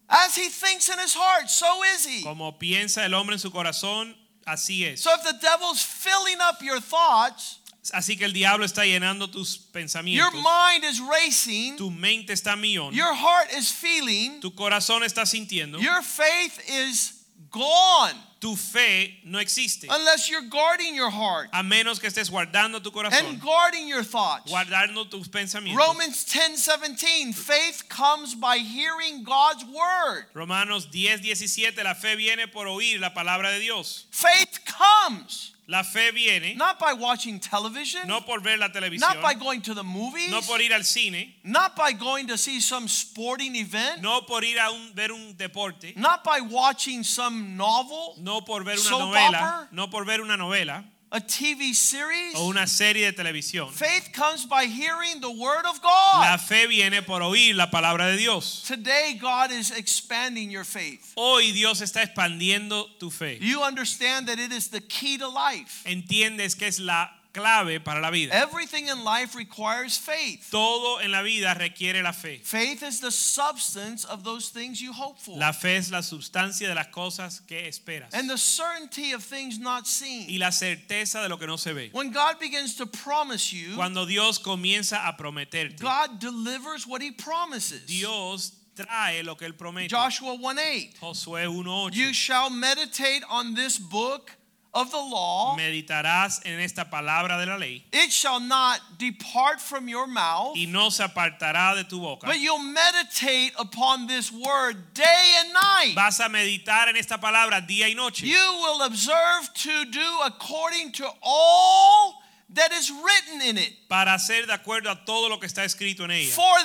As 0.08 0.34
he 0.34 0.48
thinks 0.48 0.88
in 0.88 0.98
his 0.98 1.14
heart, 1.14 1.50
so 1.50 1.82
is 1.84 2.06
he. 2.06 2.22
Como 2.22 2.58
piensa 2.58 3.04
el 3.04 3.12
hombre 3.14 3.34
en 3.34 3.38
su 3.38 3.50
corazón, 3.50 4.16
así 4.46 4.84
es. 4.84 5.02
So 5.02 5.10
if 5.14 5.22
the 5.24 5.38
devil's 5.42 5.82
filling 5.82 6.40
up 6.40 6.62
your 6.62 6.80
thoughts, 6.80 7.59
Así 7.92 8.16
que 8.16 8.24
el 8.26 8.32
diablo 8.32 8.64
está 8.66 8.84
llenando 8.84 9.28
tus 9.30 9.56
your 9.58 9.72
pensamientos. 9.72 10.34
mind 10.34 10.84
is 10.84 11.00
racing, 11.00 11.76
Tu 11.76 11.90
mente 11.90 12.32
está 12.32 12.54
millón. 12.56 12.92
your 12.92 13.14
heart 13.14 13.50
is 13.56 13.72
feeling, 13.72 14.40
Tu 14.40 14.50
corazón 14.54 15.02
está 15.02 15.24
sintiendo. 15.24 15.80
your 15.80 16.02
faith 16.02 16.60
is 16.68 17.14
gone 17.50 18.14
Tu 18.38 18.54
fe 18.56 19.20
no 19.24 19.38
existe. 19.38 19.86
unless 19.90 20.28
you're 20.30 20.48
guarding 20.48 20.94
your 20.94 21.10
heart 21.10 21.48
A 21.52 21.62
menos 21.62 21.98
que 21.98 22.08
estés 22.08 22.30
guardando 22.30 22.80
tu 22.82 22.88
and 22.90 22.94
corazón. 22.94 23.38
guarding 23.40 23.86
your 23.88 24.02
thoughts. 24.04 24.50
Guardando 24.50 25.06
tus 25.10 25.28
pensamientos. 25.28 25.76
Romans 25.76 26.24
10 26.24 26.56
17, 26.64 27.32
faith 27.34 27.84
comes 27.88 28.34
by 28.34 28.58
hearing 28.58 29.24
God's 29.24 29.64
word. 29.64 30.26
Romanos 30.34 30.90
10, 30.90 31.20
17. 31.22 31.82
La 31.84 31.94
fe 31.94 32.14
viene 32.16 32.46
por 32.48 32.66
oír 32.66 32.98
la 33.00 33.10
palabra 33.12 33.50
de 33.50 33.58
Dios. 33.60 34.06
Faith 34.10 34.60
comes 34.64 35.52
La 35.70 35.84
fe 35.84 36.10
viene 36.10 36.54
not 36.56 36.80
by 36.80 36.92
watching 36.94 37.38
television, 37.38 38.06
no 38.08 38.20
por 38.22 38.40
ver 38.40 38.58
la 38.58 38.68
televisión. 38.70 38.98
not 39.00 39.22
by 39.22 39.34
going 39.34 39.60
to 39.62 39.72
the 39.72 39.84
movies, 39.84 40.28
No 40.28 40.40
por 40.42 40.60
ir 40.60 40.72
al 40.72 40.82
cine. 40.82 41.32
not 41.44 41.76
by 41.76 41.92
going 41.92 42.26
to 42.26 42.36
see 42.36 42.60
some 42.60 42.88
sporting 42.88 43.54
event, 43.54 44.02
No 44.02 44.22
por 44.26 44.42
ir 44.42 44.58
a 44.58 44.72
un, 44.72 44.92
ver 44.94 45.12
un 45.12 45.36
deporte. 45.36 45.94
not 45.96 46.24
by 46.24 46.40
watching 46.40 47.04
some 47.04 47.56
novel, 47.56 48.16
No 48.18 48.40
por 48.40 48.64
ver 48.64 48.78
una 48.80 48.90
novela. 48.98 49.28
opera. 49.28 49.68
No 49.70 49.86
por 49.88 50.04
ver 50.04 50.20
una 50.20 50.36
novela 50.36 50.84
a 51.12 51.20
TV 51.20 51.74
series. 51.74 52.34
o 52.36 52.46
una 52.46 52.66
serie 52.66 53.06
de 53.06 53.12
televisión. 53.12 53.70
Faith 53.70 54.10
comes 54.12 54.46
by 54.46 54.66
hearing 54.66 55.20
the 55.20 55.30
word 55.30 55.66
of 55.66 55.80
God. 55.82 56.20
La 56.20 56.36
fe 56.36 56.66
viene 56.66 57.02
por 57.02 57.20
oír 57.22 57.56
la 57.56 57.70
palabra 57.70 58.06
de 58.06 58.16
Dios. 58.16 58.62
Today, 58.66 59.18
God 59.20 59.50
is 59.50 59.70
expanding 59.72 60.50
your 60.50 60.64
faith. 60.64 61.12
Hoy 61.16 61.52
Dios 61.52 61.80
está 61.80 62.02
expandiendo 62.02 62.86
tu 62.98 63.10
fe. 63.10 63.38
You 63.40 63.62
understand 63.62 64.28
that 64.28 64.38
it 64.38 64.52
is 64.52 64.68
the 64.68 64.80
key 64.80 65.18
to 65.18 65.28
life. 65.28 65.82
Entiendes 65.84 66.56
que 66.56 66.68
es 66.68 66.78
la 66.78 67.08
clave 67.32 67.80
para 67.80 68.00
la 68.00 68.10
vida. 68.10 68.32
Everything 68.32 68.88
in 68.88 69.04
life 69.04 69.34
requires 69.34 69.96
faith. 69.98 70.48
Todo 70.50 70.98
en 70.98 71.10
la 71.12 71.22
vida 71.22 71.54
requiere 71.54 72.02
la 72.02 72.12
fe. 72.12 72.40
Faith 72.42 72.82
is 72.82 73.00
the 73.00 73.10
substance 73.10 74.04
of 74.04 74.24
those 74.24 74.48
things 74.48 74.80
you 74.80 74.92
hope 74.92 75.18
for 75.18 75.38
La 75.38 75.52
fe 75.52 75.76
es 75.76 75.90
la 75.90 76.00
sustancia 76.02 76.68
de 76.68 76.74
las 76.74 76.88
cosas 76.88 77.40
que 77.46 77.66
esperas 77.68 78.08
and 78.12 78.28
the 78.28 78.38
certainty 78.38 79.12
of 79.12 79.22
things 79.22 79.58
not 79.58 79.86
seen. 79.86 80.28
y 80.28 80.38
la 80.38 80.50
certeza 80.50 81.22
de 81.22 81.28
lo 81.28 81.36
que 81.36 81.46
no 81.46 81.56
se 81.56 81.72
ve. 81.72 81.90
When 81.92 82.10
God 82.10 82.38
begins 82.40 82.76
to 82.76 82.86
promise 82.86 83.52
you, 83.52 83.76
Cuando 83.76 84.06
Dios 84.06 84.38
comienza 84.38 85.06
a 85.06 85.16
prometerte, 85.16 85.78
God 85.80 86.18
delivers 86.18 86.86
what 86.86 87.02
he 87.02 87.10
promises. 87.12 87.86
Dios 87.86 88.52
trae 88.76 89.22
lo 89.24 89.34
que 89.36 89.46
él 89.46 89.54
promete. 89.56 89.88
Joshua 89.90 90.34
1 90.34 90.58
8. 90.58 90.94
Josué 91.00 91.46
1:8. 91.46 91.94
You 91.94 92.12
shall 92.12 92.50
meditate 92.50 93.22
on 93.28 93.54
this 93.54 93.78
book 93.78 94.30
of 94.72 94.90
the 94.90 94.96
law. 94.96 95.56
Meditarás 95.56 96.40
en 96.44 96.60
esta 96.60 96.90
palabra 96.90 97.38
de 97.38 97.46
la 97.46 97.56
ley 97.56 97.84
It 97.92 98.12
shall 98.12 98.40
not 98.40 98.80
depart 98.98 99.60
from 99.60 99.88
your 99.88 100.06
mouth, 100.06 100.56
y 100.56 100.66
no 100.68 100.90
se 100.90 101.04
apartará 101.04 101.74
de 101.74 101.84
tu 101.84 102.00
boca. 102.00 102.26
but 102.26 102.38
you'll 102.38 102.58
meditate 102.62 103.52
upon 103.58 104.06
this 104.06 104.30
word 104.32 104.76
day 104.94 105.36
and 105.40 105.52
night. 105.52 105.94
Vas 105.94 106.20
a 106.20 106.28
meditar 106.28 106.88
en 106.88 106.96
esta 106.96 107.18
palabra 107.18 107.60
día 107.66 107.88
y 107.88 107.94
noche. 107.94 108.26
You 108.26 108.58
will 108.62 108.82
observe 108.82 109.52
to 109.54 109.84
do 109.86 110.20
according 110.24 110.92
to 110.92 111.08
all 111.22 112.22
that 112.54 112.72
is 112.72 112.90
written 112.90 113.42
in 113.42 113.58
it. 113.58 113.72
para 113.88 114.14
hacer 114.14 114.46
de 114.46 114.52
acuerdo 114.52 114.90
a 114.90 115.04
todo 115.04 115.28
lo 115.28 115.38
que 115.38 115.46
está 115.46 115.64
escrito 115.64 116.04
en 116.04 116.10
ella. 116.12 116.30
For 116.30 116.58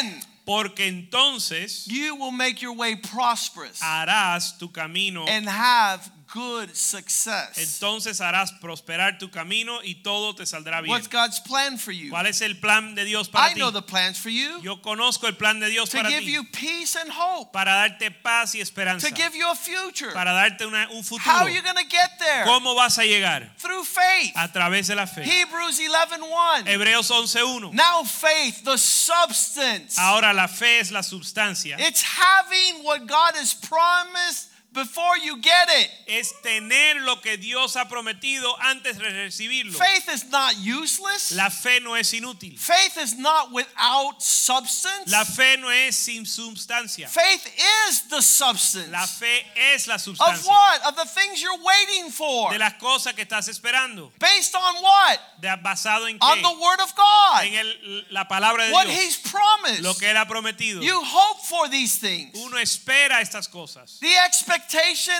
then 0.00 0.22
Porque 0.44 0.88
entonces 0.88 1.86
you 1.86 2.16
will 2.16 2.32
make 2.32 2.60
your 2.60 2.72
way 2.72 2.96
prosperous 2.96 3.80
harás 3.80 4.58
tu 4.58 4.68
camino, 4.68 5.24
and 5.28 5.48
have 5.48 6.10
good 6.32 6.70
success. 6.74 7.58
entonces 7.58 8.20
harás 8.20 8.52
prosperar 8.60 9.18
tu 9.18 9.30
camino 9.30 9.80
y 9.82 9.96
todo 10.02 10.34
te 10.34 10.46
saldrá 10.46 10.80
bien. 10.80 10.90
What's 10.92 11.08
God's 11.08 11.40
plan 11.40 11.78
for 11.78 11.92
you? 11.92 12.10
¿Cuál 12.10 12.26
es 12.26 12.40
el 12.40 12.58
plan 12.58 12.94
de 12.94 13.04
Dios 13.04 13.28
para 13.28 13.50
I 13.50 13.54
ti? 13.54 13.60
know 13.60 13.70
the 13.70 13.82
plans 13.82 14.18
for 14.18 14.30
you 14.30 14.60
Yo 14.62 14.80
conozco 14.80 15.26
el 15.26 15.34
plan 15.36 15.60
de 15.60 15.68
Dios 15.68 15.90
to 15.90 15.98
para 15.98 16.08
give 16.10 16.22
ti, 16.24 16.32
you 16.32 16.44
peace 16.52 16.96
and 16.96 17.10
hope, 17.10 17.52
para 17.52 17.72
darte 17.74 18.10
paz 18.10 18.54
y 18.54 18.60
esperanza, 18.60 19.08
to 19.08 19.14
give 19.14 19.34
you 19.36 19.46
a 19.50 19.54
future. 19.54 20.12
para 20.12 20.32
darte 20.32 20.64
una- 20.66 20.88
un 20.90 20.98
How 20.98 21.02
futuro. 21.02 21.36
are 21.36 21.50
you 21.52 21.62
going 21.62 21.76
to 21.76 21.84
get 21.88 22.18
there? 22.18 22.44
¿Cómo 22.44 22.74
vas 22.74 22.98
a 22.98 23.02
llegar? 23.04 23.54
Through 23.58 23.84
faith. 23.84 24.32
A 24.36 24.48
través 24.52 24.86
de 24.88 24.94
la 24.94 25.06
fe. 25.06 25.22
Hebrews 25.22 25.78
11:1. 25.80 26.66
Hebreos 26.66 27.10
11:1. 27.10 27.72
Now 27.74 28.04
faith, 28.04 28.62
the 28.64 28.78
substance. 28.78 29.98
Ahora 29.98 30.32
la 30.32 30.48
fe 30.48 30.80
es 30.80 30.90
la 30.90 31.02
substancia. 31.02 31.76
It's 31.78 32.02
having 32.02 32.84
what 32.84 33.06
God 33.06 33.34
has 33.36 33.54
promised 33.54 34.48
before 34.72 35.18
you 35.18 35.36
get 35.40 35.68
it. 35.68 35.90
Es 36.08 36.32
tener 36.42 37.00
lo 37.02 37.16
que 37.20 37.36
Dios 37.36 37.74
ha 37.76 37.84
prometido 37.88 38.54
antes 38.60 38.98
de 38.98 39.04
recibirlo. 39.04 39.72
Faith 39.76 40.08
is 40.08 40.24
not 40.30 40.54
useless. 40.58 41.32
La 41.32 41.50
fe 41.50 41.80
no 41.80 41.94
es 41.94 42.12
inútil. 42.12 42.58
Faith 42.58 42.96
is 42.98 43.14
not 43.18 43.52
without 43.52 44.22
substance. 44.22 45.10
La 45.10 45.24
fe 45.24 45.56
no 45.58 45.68
es 45.68 45.96
sin 45.96 46.24
sustancia. 46.24 47.08
Faith 47.08 47.46
is 47.88 48.02
the 48.08 48.22
substance 48.22 48.88
La 48.90 49.06
fe 49.06 49.44
es 49.74 49.86
la 49.86 49.96
sustancia. 49.98 50.38
of 50.40 50.46
what? 50.46 50.80
Of 50.88 50.96
the 50.96 51.04
things 51.06 51.42
you're 51.42 51.58
waiting 51.62 52.10
for. 52.10 52.52
de 52.52 52.58
las 52.58 52.74
cosas 52.74 53.14
que 53.14 53.24
estás 53.24 53.48
esperando. 53.48 54.10
Based 54.18 54.54
on 54.54 54.82
what? 54.82 55.18
De, 55.40 55.48
basado 55.62 56.08
en 56.08 56.18
qué? 56.18 56.22
On 56.22 56.42
the 56.42 56.60
word 56.62 56.80
of 56.80 56.94
God. 56.94 57.44
En 57.44 57.54
el- 57.54 58.04
la 58.10 58.24
palabra 58.26 58.66
de 58.66 58.72
What 58.72 58.86
Dios. 58.86 58.96
he's 58.98 59.16
promised. 59.16 59.82
Lo 59.82 59.94
que 59.94 60.08
él 60.08 60.16
ha 60.16 60.26
prometido. 60.26 60.82
You 60.82 61.02
hope 61.04 61.44
for 61.46 61.68
these 61.68 61.96
things. 61.98 62.38
Uno 62.38 62.56
espera 62.56 63.20
estas 63.20 63.48
cosas. 63.48 63.98
The 64.00 64.16
expectation 64.24 64.61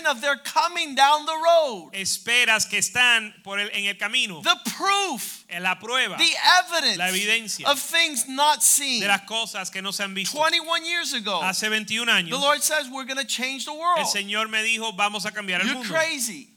of 0.07 0.21
their 0.21 0.35
coming 0.37 0.95
down 0.95 1.25
the 1.25 1.33
road. 1.33 1.91
Esperas 1.93 2.65
que 2.69 2.77
están 2.79 3.33
por 3.43 3.59
el, 3.59 3.69
en 3.73 3.85
el 3.85 3.95
camino. 3.97 4.41
The 4.41 4.55
proof, 4.71 5.43
la 5.63 5.75
prueba 5.79 6.17
the 6.17 6.33
evidence 6.59 6.97
La 6.97 7.09
evidencia. 7.09 7.65
of 7.67 7.79
things 7.79 8.27
not 8.27 8.61
seen. 8.63 9.01
de 9.01 9.07
las 9.07 9.21
cosas 9.27 9.69
que 9.71 9.81
no 9.81 9.91
se 9.91 10.03
han 10.03 10.13
visto. 10.13 10.37
21 10.37 10.85
years 10.85 11.13
ago, 11.13 11.41
Hace 11.41 11.67
21 11.69 12.29
the 12.29 12.37
Lord 12.37 12.61
says 12.61 12.87
we're 12.89 13.05
going 13.05 13.17
to 13.17 13.25
change 13.25 13.65
the 13.65 13.73
world. 13.73 13.99
el. 13.99 14.05
Señor 14.05 14.49
me 14.49 14.63
dijo, 14.63 14.95
vamos 14.95 15.25
a 15.25 15.31
cambiar 15.31 15.61
el 15.61 15.67
You're 15.67 15.75
mundo. 15.79 15.93
crazy. 15.93 16.49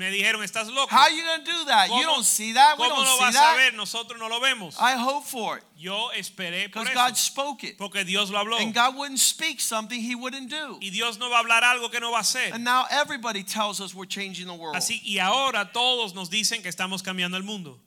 Me 0.00 0.10
dijeron, 0.10 0.42
estás 0.42 0.66
loco. 0.68 0.88
How 0.88 1.02
are 1.02 1.10
you 1.10 1.22
going 1.22 1.44
to 1.44 1.52
do 1.52 1.64
that? 1.66 1.90
You 1.90 2.04
don't 2.04 2.24
see 2.24 2.54
that. 2.54 2.78
We 2.78 2.88
don't 2.88 3.06
see 3.06 3.32
that. 3.32 3.72
Nosotros 3.76 4.18
no 4.18 4.28
lo 4.28 4.40
vemos. 4.40 4.74
I 4.80 4.92
hope 4.96 5.26
for 5.26 5.58
it 5.58 5.64
Yo 5.76 6.10
esperé 6.16 6.72
por 6.72 6.84
eso. 6.84 6.94
God 6.94 7.16
spoke 7.18 7.64
it. 7.64 7.76
Porque 7.76 8.04
Dios 8.06 8.30
lo 8.30 8.38
habló. 8.38 8.58
And 8.58 8.72
God 8.72 8.96
wouldn't 8.96 9.18
speak 9.18 9.60
something 9.60 10.00
he 10.00 10.14
wouldn't 10.14 10.48
do. 10.48 10.78
Y 10.80 10.88
Dios 10.88 11.18
no 11.18 11.28
va 11.28 11.36
a 11.36 11.42
hablar 11.42 11.62
algo 11.62 11.90
que 11.90 12.00
no 12.00 12.12
va 12.12 12.18
a 12.18 12.20
hacer. 12.20 12.50
And 12.54 12.64
now 12.64 12.86
everybody 12.90 13.42
tells 13.42 13.78
us 13.78 13.94
we're 13.94 14.06
changing 14.06 14.46
the 14.46 14.54
world. 14.54 14.74
Así 14.74 15.02
y 15.04 15.18
ahora 15.18 15.70
todos 15.70 16.14
nos 16.14 16.30
dicen 16.30 16.62
que 16.62 16.70
estamos 16.70 17.02
cambiando 17.02 17.36
el 17.36 17.42
mundo. 17.42 17.78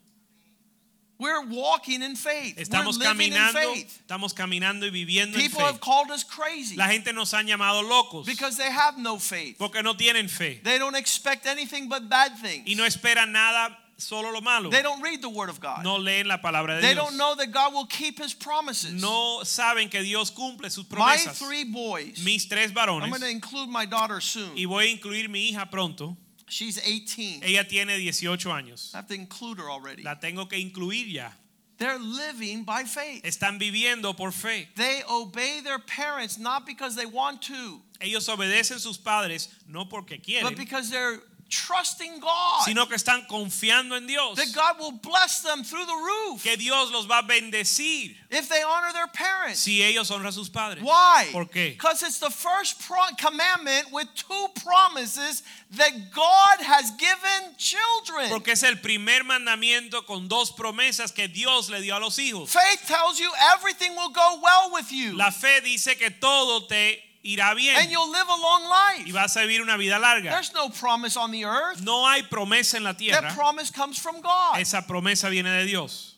We're 1.24 1.46
walking 1.48 2.02
in 2.04 2.16
faith. 2.18 2.58
Estamos 2.58 2.98
we're 3.00 3.08
living 3.08 3.32
in 3.32 3.48
faith. 3.54 4.02
estamos 4.06 4.34
caminando 4.34 4.86
y 4.86 4.90
viviendo 4.90 5.38
en 5.38 5.42
People 5.42 5.62
fe. 5.62 5.66
have 5.68 5.80
called 5.80 6.12
us 6.12 6.24
crazy 6.26 6.76
La 6.76 6.88
gente 6.90 7.14
nos 7.14 7.32
han 7.34 7.48
llamado 7.48 7.82
locos 7.82 8.26
because 8.26 8.58
they 8.58 8.70
have 8.70 8.98
no 8.98 9.18
faith. 9.18 9.56
porque 9.58 9.82
no 9.82 9.94
tienen 9.96 10.28
fe 10.30 10.60
They 10.64 10.78
don't 10.78 10.96
expect 10.96 11.46
anything 11.48 11.88
but 11.88 12.10
bad 12.10 12.38
things. 12.42 12.68
y 12.68 12.76
no 12.76 12.84
esperan 12.86 13.32
nada, 13.32 13.78
solo 13.98 14.32
lo 14.32 14.42
malo. 14.42 14.70
They 14.70 14.82
don't 14.82 15.02
read 15.02 15.22
the 15.22 15.30
word 15.30 15.50
of 15.50 15.62
God. 15.62 15.84
No 15.84 15.98
leen 15.98 16.28
la 16.28 16.40
palabra 16.42 16.76
de 16.76 16.82
They 16.82 16.94
Dios. 16.94 17.06
don't 17.06 17.18
know 17.18 17.36
that 17.36 17.52
God 17.54 17.74
will 17.74 17.86
keep 17.86 18.20
his 18.20 18.34
promises. 18.34 18.92
No 19.02 19.42
saben 19.46 19.90
que 19.90 20.02
Dios 20.04 20.30
cumple 20.30 20.70
sus 20.70 20.84
promesas. 20.86 21.40
My 21.42 21.48
three 21.48 21.64
boys. 21.64 22.22
Mis 22.26 22.48
tres 22.50 22.74
varones. 22.74 23.04
I'm 23.04 23.10
going 23.12 23.22
to 23.22 23.30
include 23.30 23.70
my 23.70 23.86
daughter 23.86 24.20
soon. 24.20 24.52
y 24.58 24.66
voy 24.66 24.88
a 24.88 24.92
incluir 24.92 25.30
mi 25.30 25.50
hija 25.52 25.70
pronto. 25.70 26.18
She's 26.48 26.78
18. 26.86 27.42
Ella 27.44 27.64
tiene 27.64 27.98
18 27.98 28.52
años. 28.52 28.94
I 28.94 28.98
have 28.98 29.08
to 29.08 29.14
include 29.14 29.60
her 29.60 29.70
already. 29.70 30.04
La 30.04 30.16
tengo 30.16 30.48
que 30.48 30.58
incluir 30.60 31.12
ya. 31.12 31.30
They're 31.78 31.98
living 32.00 32.64
by 32.64 32.84
faith. 32.84 33.24
Están 33.24 33.60
viviendo 33.60 34.16
por 34.16 34.32
fe. 34.32 34.70
They 34.76 35.02
obey 35.10 35.62
their 35.62 35.80
parents 35.80 36.38
not 36.38 36.66
because 36.66 36.96
they 36.96 37.06
want 37.06 37.42
to, 37.44 37.82
Ellos 38.00 38.28
obedecen 38.30 38.80
sus 38.80 38.98
padres 38.98 39.50
no 39.68 39.86
porque 39.86 40.22
quieren. 40.22 40.44
but 40.44 40.56
because 40.56 40.90
they're 40.90 41.20
trusting 41.50 42.20
God. 42.20 42.64
sino 42.66 42.86
que 42.88 42.96
están 42.96 43.28
confiando 43.28 43.96
en 43.96 44.08
Dios. 44.08 44.36
that 44.38 44.52
God 44.54 44.80
will 44.80 44.92
bless 44.92 45.42
them 45.42 45.64
through 45.64 45.86
the 45.86 45.94
roof 45.96 46.44
Que 46.44 46.58
Dios 46.58 46.92
los 46.92 47.06
va 47.06 47.20
a 47.20 47.24
bendecir 47.24 48.16
if 48.32 48.50
they 48.50 48.62
honor 48.64 48.92
their 48.94 49.08
parents. 49.08 49.60
si 49.60 49.82
ellos 49.82 50.10
honran 50.10 50.28
a 50.28 50.32
sus 50.32 50.50
padres. 50.50 50.84
Why? 50.84 51.30
¿Por 51.32 51.46
qué? 51.46 51.72
Because 51.72 52.02
it's 52.04 52.20
the 52.20 52.30
first 52.32 52.80
pro- 52.82 52.98
commandment 53.18 53.92
with 53.92 54.08
two 54.16 54.48
promises 54.64 55.44
that 55.72 55.92
God 56.14 56.60
has 56.62 56.92
given 56.98 57.56
children. 57.58 58.30
Porque 58.30 58.50
es 58.54 58.64
el 58.64 58.76
primer 58.78 59.24
mandamiento 59.24 60.06
con 60.06 60.28
dos 60.28 60.52
promesas 60.52 61.14
que 61.14 61.28
Dios 61.28 61.70
le 61.70 61.82
dio 61.82 61.96
a 61.96 62.00
los 62.00 62.18
hijos. 62.18 62.50
Faith 62.50 62.86
tells 62.88 63.20
you 63.20 63.32
everything 63.56 63.96
will 63.96 64.12
go 64.12 64.40
well 64.42 64.72
with 64.74 64.92
you 64.92 65.16
La 65.16 65.30
fe 65.32 65.62
dice 65.62 65.96
que 65.98 66.10
todo 66.10 66.66
te 66.68 67.00
irá 67.24 67.56
and 67.78 67.90
you'll 67.90 68.12
live 68.12 68.28
a 68.28 68.42
long 68.42 68.64
y 68.64 69.04
life. 69.04 69.14
vas 69.14 69.36
a 69.38 69.42
vivir 69.42 69.62
una 69.62 69.78
vida 69.78 70.00
larga. 70.00 70.32
There's 70.32 70.54
no 70.54 70.70
promise 70.70 71.18
on 71.18 71.32
the 71.32 71.46
earth. 71.46 71.82
No 71.82 72.06
hay 72.06 72.24
promesa 72.24 72.76
en 72.76 72.84
la 72.84 72.94
tierra. 72.94 73.22
That 73.22 73.36
promise 73.36 73.72
comes 73.72 73.98
from 73.98 74.22
God. 74.22 74.60
Esa 74.60 74.82
promesa 74.82 75.30
viene 75.30 75.50
de 75.50 75.66
Dios. 75.66 76.14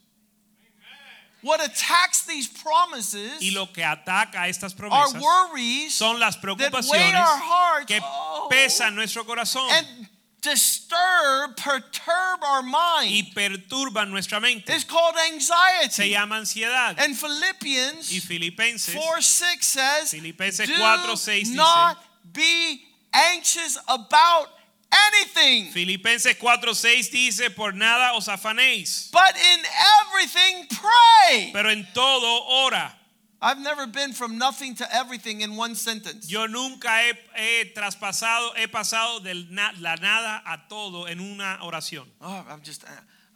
What 1.42 1.64
attacks 1.64 2.26
these 2.26 2.48
promises 2.48 3.40
Y 3.40 3.52
lo 3.52 3.68
que 3.68 3.84
ataca 3.84 4.48
estas 4.48 4.74
are 4.74 4.90
promesas 4.90 5.22
worries 5.22 5.94
son 5.94 6.20
las 6.20 6.38
that 6.38 6.44
weigh 6.44 6.56
preocupaciones 6.56 7.14
our 7.14 7.38
hearts 7.38 7.86
que 7.86 8.00
oh, 8.02 8.48
pesan 8.50 8.96
nuestro 8.96 9.26
corazón 9.26 9.70
and 9.70 10.08
disturb, 10.46 11.56
perturb 11.58 12.44
our 12.44 12.62
mind. 12.64 13.12
y 13.12 13.32
perturban 13.34 14.10
nuestra 14.12 14.40
mente. 14.40 14.74
It's 14.74 14.84
called 14.86 15.16
Se 15.16 15.34
anxiety. 15.34 16.10
llama 16.12 16.38
ansiedad. 16.38 16.96
And 17.00 17.16
Philippians 17.18 18.12
Y 18.12 18.20
Filipenses 18.20 18.96
4 18.96 19.22
6 19.22 19.66
says, 19.66 20.12
Filipenses 20.12 20.68
Do 20.68 20.76
4, 20.76 21.16
6 21.18 21.50
dice- 21.50 21.56
not 21.56 21.98
be 22.32 22.82
anxious 23.14 23.78
about 23.88 24.50
anything, 24.92 25.72
Filipenses 25.72 26.36
4:6 26.38 27.10
dice, 27.12 27.50
por 27.50 27.74
nada 27.74 28.14
os 28.16 28.28
afanéis, 28.28 29.10
but 29.12 29.36
in 29.36 29.60
everything 30.08 30.68
pray. 30.70 31.50
pero 31.54 31.70
en 31.70 31.86
todo 31.94 32.44
ora. 32.48 32.94
I've 33.42 33.60
never 33.60 33.86
been 33.88 34.14
from 34.14 34.38
nothing 34.38 34.76
to 34.76 34.96
everything 34.96 35.42
in 35.42 35.56
one 35.56 35.76
sentence. 35.76 36.32
Yo 36.32 36.46
nunca 36.48 36.90
he, 36.90 37.14
he 37.36 37.74
traspasado, 37.74 38.56
he 38.56 38.68
pasado 38.68 39.24
de 39.24 39.34
la 39.82 39.96
nada 39.96 40.42
a 40.48 40.58
todo 40.70 41.06
en 41.06 41.20
una 41.20 41.60
oración. 41.62 42.06
Oh, 42.22 42.46
I'm 42.50 42.62
just, 42.62 42.84
uh, 42.84 42.88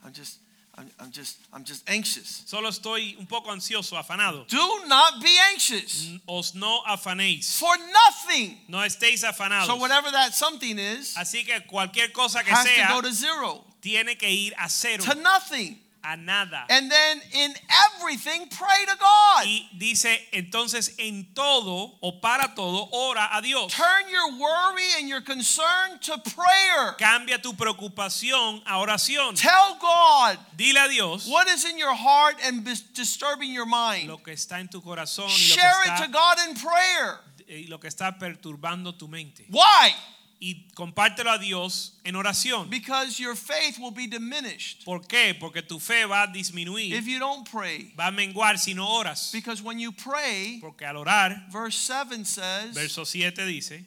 I'm 0.05 0.13
just, 0.13 0.39
I'm, 0.77 0.89
I'm 0.99 1.11
just, 1.11 1.37
I'm 1.53 1.63
just 1.63 1.89
anxious. 1.89 2.43
Solo 2.45 2.69
estoy 2.69 3.17
un 3.19 3.25
poco 3.27 3.51
ansioso, 3.51 3.97
afanado. 3.97 4.47
Do 4.47 4.87
not 4.87 5.21
be 5.21 5.35
anxious 5.51 6.09
Os 6.27 6.55
no 6.55 6.81
afanéis. 6.87 7.59
for 7.59 7.75
nothing. 7.77 8.57
No 8.69 8.77
estéis 8.79 9.23
afanados. 9.23 9.67
So 9.67 9.75
whatever 9.75 10.09
that 10.11 10.33
something 10.33 10.79
is, 10.79 11.15
Así 11.17 11.45
que 11.45 11.59
cualquier 11.67 12.13
cosa 12.13 12.43
que 12.43 12.51
has 12.53 12.65
to 12.65 12.93
go 12.93 13.01
to 13.01 13.11
zero, 13.11 13.63
tiene 13.81 14.17
que 14.17 14.29
ir 14.29 14.53
a 14.57 14.69
cero, 14.69 15.03
to 15.03 15.15
nothing. 15.15 15.77
A 16.03 16.15
nada. 16.17 16.65
And 16.69 16.91
then 16.91 17.21
in 17.33 17.53
everything, 17.95 18.47
pray 18.49 18.85
to 18.87 18.95
God. 18.99 19.45
Y 19.45 19.69
dice, 19.77 20.19
entonces 20.31 20.95
en 20.97 21.27
todo 21.33 21.97
o 22.01 22.19
para 22.19 22.53
todo, 22.55 22.89
ora 22.91 23.29
a 23.33 23.41
Dios. 23.41 23.73
Turn 23.73 24.09
your 24.11 24.39
worry 24.39 24.87
and 24.97 25.07
your 25.07 25.21
concern 25.21 25.99
to 26.01 26.17
prayer. 26.19 26.95
Cambia 26.97 27.41
tu 27.41 27.53
preocupación 27.53 28.61
a 28.65 28.79
oración. 28.79 29.35
Tell 29.35 29.77
God 29.79 30.37
Dile 30.57 30.77
a 30.85 30.89
Dios 30.89 31.27
what 31.27 31.47
is 31.47 31.65
in 31.65 31.77
your 31.77 31.93
heart 31.93 32.35
and 32.43 32.63
disturbing 32.93 33.51
your 33.53 33.65
mind. 33.65 34.07
lo 34.07 34.17
que 34.17 34.33
está 34.33 34.59
en 34.59 34.67
tu 34.67 34.81
corazón 34.81 35.27
y 35.29 35.49
lo 35.49 35.55
que 35.55 35.61
Share 35.61 35.83
it 35.85 36.05
to 36.05 36.11
God 36.11 36.37
in 36.47 36.55
prayer. 36.55 37.19
y 37.47 37.65
lo 37.67 37.79
que 37.79 37.87
está 37.87 38.17
perturbando 38.19 38.97
tu 38.97 39.07
mente. 39.07 39.45
Why? 39.49 39.93
Y 40.41 40.69
compártelo 40.73 41.31
a 41.31 41.37
Dios 41.37 41.99
en 42.05 42.15
oración. 42.15 42.69
Because 42.69 43.19
your 43.19 43.35
faith 43.35 43.77
will 43.77 43.91
be 43.91 44.07
diminished 44.07 44.85
¿Por 44.85 45.01
qué? 45.01 45.33
Porque 45.37 45.61
tu 45.61 45.79
fe 45.79 46.05
va 46.05 46.23
a 46.23 46.27
disminuir, 46.27 46.93
if 46.93 47.05
you 47.07 47.19
don't 47.19 47.45
pray. 47.49 47.91
va 47.99 48.07
a 48.07 48.11
menguar 48.11 48.57
si 48.57 48.73
no 48.73 48.87
oras. 48.87 49.31
Because 49.33 49.61
when 49.61 49.79
you 49.79 49.91
pray, 49.91 50.59
Porque 50.61 50.83
al 50.85 50.95
orar, 50.95 51.51
verse 51.51 51.75
7 51.77 52.23
says, 52.23 52.73
verso 52.73 53.03
7 53.03 53.45
dice, 53.47 53.85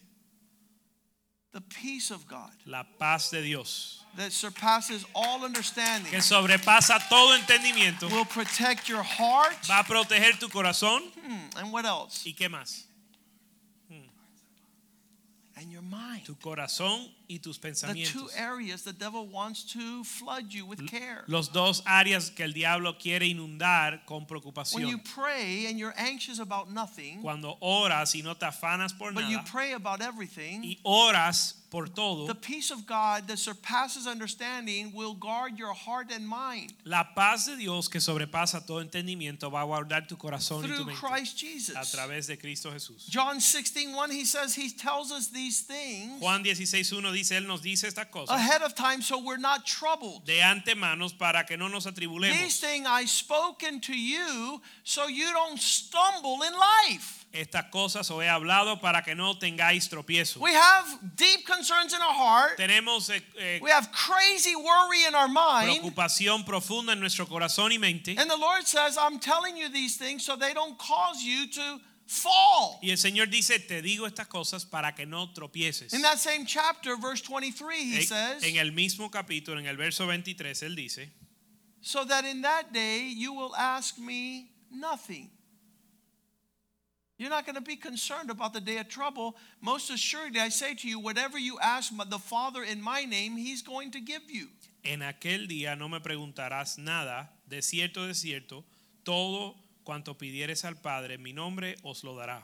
the 1.52 1.60
peace 1.62 2.10
of 2.10 2.26
God 2.26 2.50
la 2.66 2.84
paz 2.98 3.30
de 3.30 3.40
Dios, 3.42 4.04
that 4.16 4.30
surpasses 4.32 5.06
all 5.14 5.44
understanding 5.44 6.10
que 6.10 6.20
sobrepasa 6.20 7.00
todo 7.08 7.34
entendimiento, 7.34 8.10
will 8.10 8.26
protect 8.26 8.90
your 8.90 9.02
heart. 9.02 9.56
va 9.66 9.78
a 9.80 9.84
proteger 9.84 10.38
tu 10.38 10.48
corazón. 10.50 11.00
Hmm, 11.26 11.48
And 11.58 11.72
what 11.72 11.86
else? 11.86 12.24
¿Y 12.26 12.34
qué 12.34 12.50
más? 12.50 12.84
And 15.62 15.70
your 15.70 15.82
mind. 15.82 16.24
Tu 16.24 16.34
corazón 16.34 17.08
y 17.28 17.38
tus 17.38 17.58
The 17.58 18.04
two 18.04 18.28
areas 18.36 18.82
the 18.82 18.92
devil 18.92 19.28
wants 19.28 19.62
to 19.74 20.02
flood 20.02 20.52
you 20.52 20.66
with 20.66 20.84
care. 20.88 21.22
Los 21.28 21.52
dos 21.52 21.82
áreas 21.86 22.34
que 22.34 22.44
el 22.44 22.52
diablo 22.52 22.98
quiere 22.98 23.26
inundar 23.26 24.04
con 24.04 24.26
When 24.72 24.88
you 24.88 24.98
pray 24.98 25.66
and 25.66 25.78
you're 25.78 25.94
anxious 25.96 26.40
about 26.40 26.68
nothing, 26.70 27.22
Cuando 27.22 27.58
oras 27.60 28.14
y 28.16 28.22
no 28.22 28.34
te 28.34 28.46
afanas 28.46 28.92
por 28.92 29.12
but 29.12 29.28
you 29.28 29.38
pray 29.50 29.72
about 29.72 30.00
everything, 30.00 30.62
y 30.64 30.78
oras 30.82 31.61
por 31.72 31.88
todo, 31.88 32.26
the 32.26 32.34
peace 32.34 32.70
of 32.70 32.86
God 32.86 33.26
that 33.26 33.38
surpasses 33.38 34.06
understanding 34.06 34.92
will 34.94 35.14
guard 35.14 35.58
your 35.58 35.72
heart 35.72 36.12
and 36.12 36.28
mind 36.28 36.74
la 36.84 37.02
paz 37.16 37.46
de 37.46 37.56
Dios 37.56 37.88
que 37.88 37.98
sobrepasa 37.98 38.64
todo 38.64 38.80
entendimiento 38.80 39.50
va 39.50 39.62
a 39.62 39.64
guardar 39.64 40.06
tu 40.06 40.16
corazón 40.16 40.62
y 40.64 40.68
tu 40.68 40.74
through 40.74 40.86
mente 40.86 41.00
Christ 41.00 41.36
a 41.36 41.46
Jesus. 41.46 41.92
través 41.92 42.26
de 42.26 42.36
Cristo 42.36 42.70
Jesús. 42.70 43.06
John 43.08 43.40
16, 43.40 43.94
1, 43.94 44.10
he 44.10 44.26
says 44.26 44.54
he 44.54 44.70
tells 44.70 45.10
us 45.10 45.28
these 45.28 45.62
things 45.62 46.20
Juan 46.20 46.44
16:1 46.44 47.12
dice, 47.12 47.32
Él 47.32 47.46
nos 47.46 47.62
dice 47.62 47.84
estas 47.88 48.06
cosas 48.10 48.36
ahead 48.36 48.60
of 48.62 48.74
time 48.74 49.00
so 49.00 49.18
we're 49.18 49.38
not 49.40 49.64
troubled. 49.64 50.26
de 50.26 50.42
antemanos 50.42 51.16
para 51.16 51.44
que 51.46 51.56
no 51.56 51.68
nos 51.68 51.86
atribulemos. 51.86 52.38
These 52.38 52.60
things 52.60 52.86
I 52.86 53.06
spoken 53.06 53.80
to 53.80 53.96
you 53.96 54.60
so 54.84 55.06
you 55.08 55.32
don't 55.32 55.58
stumble 55.58 56.42
in 56.42 56.52
life. 56.52 57.21
Estas 57.32 57.70
cosas 57.70 58.10
os 58.10 58.22
he 58.22 58.28
hablado 58.28 58.78
para 58.80 59.02
que 59.02 59.14
no 59.14 59.38
tengáis 59.38 59.88
tropiezo. 59.88 60.38
We 60.40 60.54
have 60.54 60.86
deep 61.16 61.46
concerns 61.46 61.94
in 61.94 62.00
our 62.02 62.12
heart. 62.12 62.58
Tenemos 62.58 63.08
eh, 63.08 63.22
eh, 63.38 63.58
We 63.62 63.70
have 63.70 63.90
crazy 63.90 64.54
worry 64.54 65.04
in 65.08 65.14
our 65.14 65.28
mind. 65.28 65.80
preocupación 65.80 66.44
profunda 66.44 66.92
en 66.92 67.00
nuestro 67.00 67.26
corazón 67.26 67.72
y 67.72 67.78
mente. 67.78 68.16
And 68.18 68.30
the 68.30 68.36
Lord 68.36 68.66
says, 68.66 68.98
I'm 68.98 69.18
telling 69.18 69.56
you 69.56 69.70
these 69.70 69.96
things 69.96 70.24
so 70.24 70.36
they 70.36 70.52
don't 70.52 70.76
cause 70.78 71.22
you 71.24 71.46
to 71.52 71.80
fall. 72.06 72.78
Y 72.82 72.90
el 72.90 72.98
Señor 72.98 73.30
dice, 73.30 73.58
te 73.60 73.80
digo 73.80 74.06
estas 74.06 74.26
cosas 74.28 74.66
para 74.66 74.94
que 74.94 75.06
no 75.06 75.32
tropieces. 75.32 75.94
In 75.94 76.02
that 76.02 76.18
same 76.18 76.44
chapter, 76.44 76.96
verse 76.96 77.22
23, 77.22 77.76
he 77.78 77.96
En, 77.96 78.06
says, 78.06 78.42
en 78.44 78.56
el 78.56 78.72
mismo 78.72 79.10
capítulo, 79.10 79.58
en 79.58 79.66
el 79.66 79.78
verso 79.78 80.06
23, 80.06 80.62
Él 80.64 80.76
dice, 80.76 81.10
So 81.80 82.04
that 82.04 82.24
in 82.24 82.42
that 82.42 82.72
day 82.72 83.08
you 83.08 83.32
will 83.32 83.54
ask 83.56 83.98
me 83.98 84.50
nothing. 84.70 85.30
You're 87.22 87.30
not 87.30 87.46
going 87.46 87.54
to 87.54 87.60
be 87.60 87.76
concerned 87.76 88.30
about 88.30 88.52
the 88.52 88.60
day 88.60 88.78
of 88.78 88.88
trouble. 88.88 89.36
Most 89.60 89.90
assuredly, 89.90 90.40
I 90.40 90.48
say 90.48 90.74
to 90.74 90.88
you, 90.88 90.98
whatever 90.98 91.38
you 91.38 91.56
ask 91.62 91.92
the 92.08 92.18
Father 92.18 92.64
in 92.64 92.82
my 92.82 93.04
name, 93.04 93.36
He's 93.36 93.62
going 93.62 93.92
to 93.92 94.00
give 94.00 94.22
you. 94.28 94.48
en 94.82 95.02
aquel 95.02 95.46
día 95.46 95.78
no 95.78 95.88
me 95.88 96.00
preguntarás 96.00 96.78
nada, 96.78 97.30
de 97.48 97.62
cierto, 97.62 98.08
de 98.08 98.14
cierto, 98.14 98.64
todo 99.04 99.54
cuanto 99.84 100.18
pidieres 100.18 100.64
al 100.64 100.74
Padre 100.74 101.14
en 101.14 101.22
mi 101.22 101.32
nombre 101.32 101.76
os 101.84 102.02
lo 102.02 102.16
dará. 102.16 102.42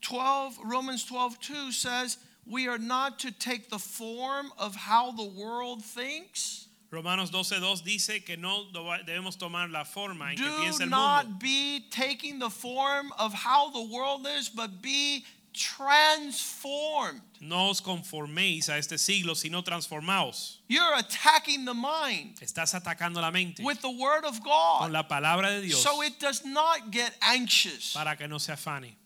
12 0.00 0.58
Romans 0.64 1.04
12 1.04 1.36
2 1.42 1.76
says 1.76 2.16
we 2.46 2.66
are 2.66 2.78
not 2.78 3.18
to 3.18 3.30
take 3.30 3.68
the 3.68 3.78
form 3.78 4.50
of 4.58 4.74
how 4.74 5.10
the 5.12 5.24
world 5.38 5.84
thinks 5.84 6.65
Romanos 6.96 7.30
12:2 7.30 7.82
dice 7.84 8.24
que 8.24 8.36
no 8.38 8.64
debemos 9.04 9.36
tomar 9.36 9.68
la 9.70 9.84
forma 9.84 10.30
en 10.32 10.38
que 10.38 10.44
do 10.44 10.56
piensa 10.60 10.82
el 10.84 10.88
mundo. 10.90 10.96
not 10.96 11.38
be 11.38 11.84
taking 11.90 12.38
the 12.38 12.48
form 12.50 13.12
of 13.18 13.34
how 13.34 13.70
the 13.70 13.82
world 13.82 14.26
is 14.26 14.48
but 14.48 14.80
be 14.80 15.24
transformed 15.52 17.20
No 17.40 17.68
os 17.70 17.80
conforméis 17.82 18.68
a 18.70 18.78
este 18.78 18.98
siglo, 18.98 19.34
sino 19.34 19.62
transformaos. 19.62 20.58
you're 20.68 20.94
attacking 20.96 21.64
the 21.66 21.74
mind 21.74 22.38
Estás 22.40 22.74
atacando 22.74 23.20
la 23.20 23.30
mente 23.30 23.62
with 23.62 23.80
the 23.82 23.90
word 23.90 24.24
of 24.24 24.40
con 24.42 24.88
God 24.88 24.92
la 24.92 25.02
palabra 25.06 25.50
de 25.50 25.62
Dios 25.66 25.82
so 25.82 26.02
it 26.02 26.18
does 26.18 26.44
not 26.44 26.90
get 26.90 27.14
anxious 27.20 27.92
para 27.92 28.16
que 28.16 28.26
no 28.26 28.38
se 28.38 28.52
afane. 28.52 28.96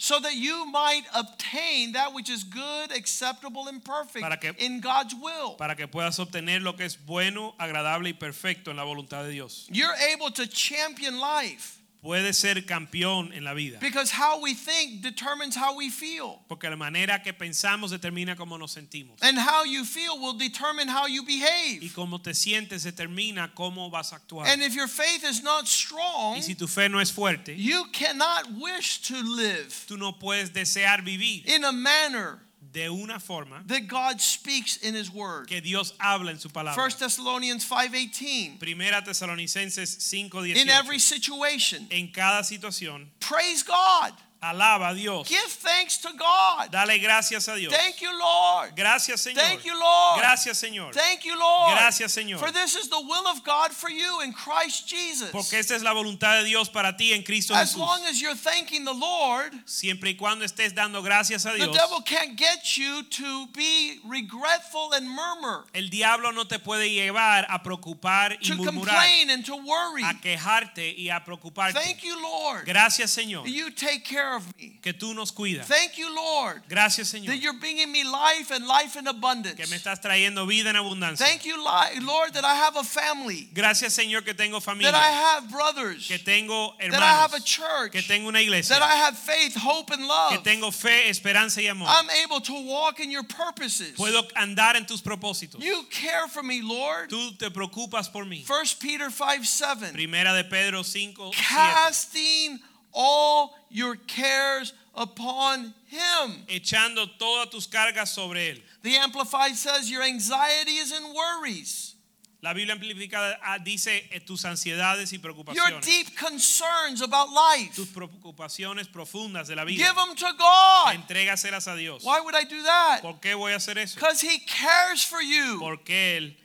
So 0.00 0.20
that 0.20 0.34
you 0.36 0.64
might 0.70 1.02
obtain 1.12 1.92
that 1.92 2.14
which 2.14 2.30
is 2.30 2.44
good 2.44 2.92
acceptable 2.96 3.66
and 3.68 3.82
perfect 3.84 4.40
que- 4.40 4.54
in 4.64 4.80
God's 4.80 5.12
will 5.14 5.56
Para 5.58 5.74
que 5.74 5.86
puedas 5.88 6.18
obtener 6.20 6.62
lo 6.62 6.74
que 6.74 6.84
es 6.86 6.96
bueno, 6.96 7.54
agradable 7.58 8.10
y 8.10 8.12
perfecto 8.12 8.70
en 8.70 8.76
la 8.76 8.84
voluntad 8.84 9.24
de 9.24 9.30
Dios. 9.32 9.66
you're 9.70 9.94
able 10.14 10.30
to 10.30 10.46
champion 10.46 11.18
life 11.18 11.78
Puedes 12.02 12.38
ser 12.38 12.64
campeón 12.64 13.32
en 13.32 13.42
la 13.42 13.54
vida. 13.54 13.78
Because 13.80 14.10
how 14.10 14.40
we 14.40 14.54
think 14.54 15.02
determines 15.02 15.56
how 15.56 15.76
we 15.76 15.90
feel. 15.90 16.40
Porque 16.48 16.70
la 16.70 16.76
manera 16.76 17.22
que 17.22 17.32
pensamos 17.32 17.90
determina 17.90 18.36
cómo 18.36 18.56
nos 18.56 18.72
sentimos. 18.72 19.18
And 19.20 19.36
how 19.36 19.64
you 19.64 19.84
feel 19.84 20.18
will 20.20 20.34
determine 20.38 20.88
how 20.88 21.06
you 21.06 21.24
behave. 21.24 21.82
Y 21.82 21.90
cómo 21.94 22.22
te 22.22 22.34
sientes 22.34 22.84
determina 22.84 23.52
cómo 23.54 23.90
vas 23.90 24.12
a 24.12 24.16
actuar. 24.16 24.46
And 24.46 24.62
if 24.62 24.74
your 24.74 24.88
faith 24.88 25.24
is 25.24 25.42
not 25.42 25.66
strong, 25.66 26.36
Y 26.36 26.42
si 26.42 26.54
tu 26.54 26.68
fe 26.68 26.88
no 26.88 27.00
es 27.00 27.10
fuerte, 27.10 27.56
you 27.56 27.86
cannot 27.92 28.52
wish 28.52 29.00
to 29.08 29.14
live 29.20 29.74
tú 29.88 29.98
no 29.98 30.12
puedes 30.12 30.52
desear 30.52 31.02
vivir 31.02 31.44
in 31.46 31.64
a 31.64 31.72
manner 31.72 32.38
de 32.72 32.88
una 32.88 33.18
forma 33.18 33.62
that 33.66 33.88
God 33.88 34.20
speaks 34.20 34.76
in 34.78 34.94
his 34.94 35.10
word. 35.10 35.46
que 35.48 35.60
Dios 35.60 35.94
habla 35.98 36.30
en 36.30 36.38
su 36.38 36.48
palabra. 36.48 36.74
1 36.74 36.98
Thessalonians 36.98 37.64
5:18. 37.64 38.58
Primera 38.58 39.02
Tesalonicenses 39.02 39.96
5:18. 39.98 40.56
In 40.56 40.68
every 40.68 40.98
situation, 40.98 41.86
En 41.90 42.08
cada 42.12 42.42
situación, 42.44 43.08
praise 43.20 43.62
God. 43.62 44.12
Alaba 44.42 44.90
a 44.90 44.94
Dios. 44.94 45.28
Give 45.28 45.38
thanks 45.50 45.98
to 45.98 46.08
God. 46.16 46.70
Dale 46.70 46.98
gracias 46.98 47.48
a 47.48 47.56
Dios. 47.56 47.72
Thank 47.72 48.00
you, 48.00 48.16
Lord. 48.18 48.74
Gracias, 48.76 49.20
Señor. 49.20 49.36
Thank 49.36 49.64
you, 49.64 49.78
Lord. 49.78 50.20
Gracias, 50.20 50.58
Señor. 50.58 50.92
Thank 50.92 51.24
you, 51.24 51.38
Lord. 51.38 51.72
Gracias, 51.72 52.12
Señor. 52.12 52.38
For 52.38 52.52
this 52.52 52.76
is 52.76 52.88
the 52.88 53.00
will 53.00 53.26
of 53.26 53.42
God 53.44 53.72
for 53.72 53.90
you 53.90 54.20
in 54.22 54.32
Christ 54.32 54.86
Jesus. 54.88 55.30
Porque 55.30 55.54
esta 55.54 55.74
es 55.74 55.82
la 55.82 55.92
voluntad 55.92 56.40
de 56.40 56.44
Dios 56.44 56.68
para 56.68 56.96
ti 56.96 57.12
en 57.12 57.22
Cristo 57.22 57.54
Jesús. 57.54 57.74
As 57.74 57.76
long 57.76 58.04
as 58.06 58.20
you're 58.20 58.36
thanking 58.36 58.84
the 58.84 58.94
Lord, 58.94 59.52
Siempre 59.66 60.10
y 60.10 60.14
cuando 60.14 60.44
estés 60.44 60.74
dando 60.74 61.02
gracias 61.02 61.44
a 61.46 61.54
Dios, 61.54 61.72
the 61.72 61.78
devil 61.78 62.00
can't 62.02 62.36
get 62.36 62.76
you 62.76 63.02
to 63.04 63.46
be 63.54 64.00
regretful 64.04 64.92
and 64.94 65.08
murmur, 65.08 65.64
el 65.74 65.88
diablo 65.88 66.30
no 66.30 66.44
te 66.44 66.58
puede 66.58 66.90
llevar 66.90 67.46
a 67.48 67.62
preocupar 67.62 68.36
y 68.40 68.48
to 68.48 68.54
murmurar, 68.54 68.94
complain 68.94 69.30
and 69.30 69.44
to 69.44 69.56
worry. 69.56 70.02
a 70.04 70.14
quejarte 70.20 70.94
y 70.96 71.10
a 71.10 71.24
preocuparte. 71.24 71.74
Thank 71.74 72.04
you, 72.04 72.20
Lord. 72.20 72.64
Gracias, 72.66 73.10
Señor, 73.10 73.46
You 73.48 73.70
take 73.70 74.04
care 74.04 74.27
of 74.36 74.46
me. 74.56 74.78
que 74.82 74.92
tú 74.92 75.14
nos 75.14 75.32
cuidas. 75.32 75.66
Thank 75.66 75.98
you, 75.98 76.14
Lord, 76.14 76.62
Gracias, 76.68 77.08
Señor, 77.08 77.28
that 77.28 77.38
you're 77.38 77.58
bringing 77.58 77.90
me 77.90 78.04
life 78.04 78.50
and 78.50 78.66
life 78.66 78.96
in 78.96 79.06
abundance. 79.06 79.56
que 79.56 79.66
me 79.66 79.76
estás 79.76 80.00
trayendo 80.00 80.46
vida 80.46 80.70
en 80.70 80.76
abundancia. 80.76 81.24
Thank 81.26 81.44
you, 81.44 81.56
Lord, 81.56 82.32
that 82.34 82.44
I 82.44 82.54
have 82.54 82.76
a 82.76 82.84
family, 82.84 83.48
Gracias, 83.52 83.94
Señor, 83.94 84.24
que 84.24 84.34
tengo 84.34 84.60
that 84.60 84.94
I 84.94 85.10
have 85.10 85.50
brothers, 85.50 86.06
que 86.06 86.18
tengo 86.18 86.74
that 86.78 87.02
I 87.02 87.22
have 87.22 87.34
a 87.34 87.40
church, 87.40 87.92
que 87.92 88.02
tengo 88.02 88.28
una 88.28 88.40
iglesia, 88.40 88.76
that 88.78 88.82
I 88.82 88.96
have 88.96 89.16
faith, 89.16 89.54
hope, 89.56 89.90
and 89.90 90.06
love. 90.06 90.32
que 90.32 90.38
tengo 90.38 90.70
fe, 90.70 91.08
esperanza 91.08 91.60
y 91.60 91.68
amor. 91.68 91.88
I'm 91.88 92.08
able 92.24 92.40
to 92.40 92.54
walk 92.66 93.00
in 93.00 93.10
your 93.10 93.24
purposes. 93.24 93.96
Puedo 93.96 94.22
andar 94.34 94.76
en 94.76 94.86
tus 94.86 95.00
propósitos. 95.02 95.60
You 95.60 95.84
care 95.90 96.28
for 96.28 96.42
me, 96.42 96.62
Lord. 96.62 97.08
Tú 97.08 97.36
te 97.38 97.50
preocupas 97.50 98.10
por 98.12 98.24
mí. 98.24 98.44
1 98.46 98.78
Peter 98.80 99.10
5 99.10 99.44
7. 99.44 99.92
Primera 99.92 100.32
de 100.34 100.44
Pedro 100.44 100.82
5, 100.82 101.32
7. 101.34 102.60
All 103.00 103.54
your 103.70 103.94
cares 103.94 104.72
upon 104.92 105.72
Him. 105.86 106.44
Echando 106.48 107.08
todas 107.16 107.48
tus 107.48 107.68
cargas 107.68 108.08
sobre 108.08 108.50
Él. 108.50 108.60
The 108.82 108.96
Amplified 108.96 109.54
says 109.54 109.88
your 109.88 110.02
anxieties 110.02 110.90
and 110.90 111.14
worries, 111.14 111.94
La 112.40 112.54
Biblia 112.54 112.74
amplificada 112.74 113.36
ah, 113.42 113.58
dice 113.58 114.08
eh, 114.10 114.20
tus 114.20 114.44
ansiedades 114.44 115.12
y 115.12 115.18
preocupaciones. 115.18 115.56
your 115.56 115.80
deep 115.80 116.16
concerns 116.16 117.02
about 117.02 117.30
life. 117.30 117.74
Tus 117.74 117.88
preocupaciones 117.88 118.88
profundas 118.88 119.48
de 119.48 119.56
la 119.56 119.64
vida. 119.64 119.84
Give 119.84 119.94
them 119.94 120.14
to 120.14 120.32
God. 120.36 120.94
Entrégaselas 120.94 121.66
a 121.66 121.76
Dios. 121.76 122.04
Why 122.04 122.20
would 122.20 122.36
I 122.36 122.44
do 122.44 122.62
that? 122.62 123.00
¿Por 123.02 123.20
qué 123.20 123.34
voy 123.34 123.52
a 123.52 123.56
hacer 123.56 123.78
eso? 123.78 123.96
Because 123.96 124.20
He 124.20 124.38
cares 124.40 125.04
for 125.04 125.20
you. 125.20 125.58
Porque 125.60 126.16
Él 126.16 126.36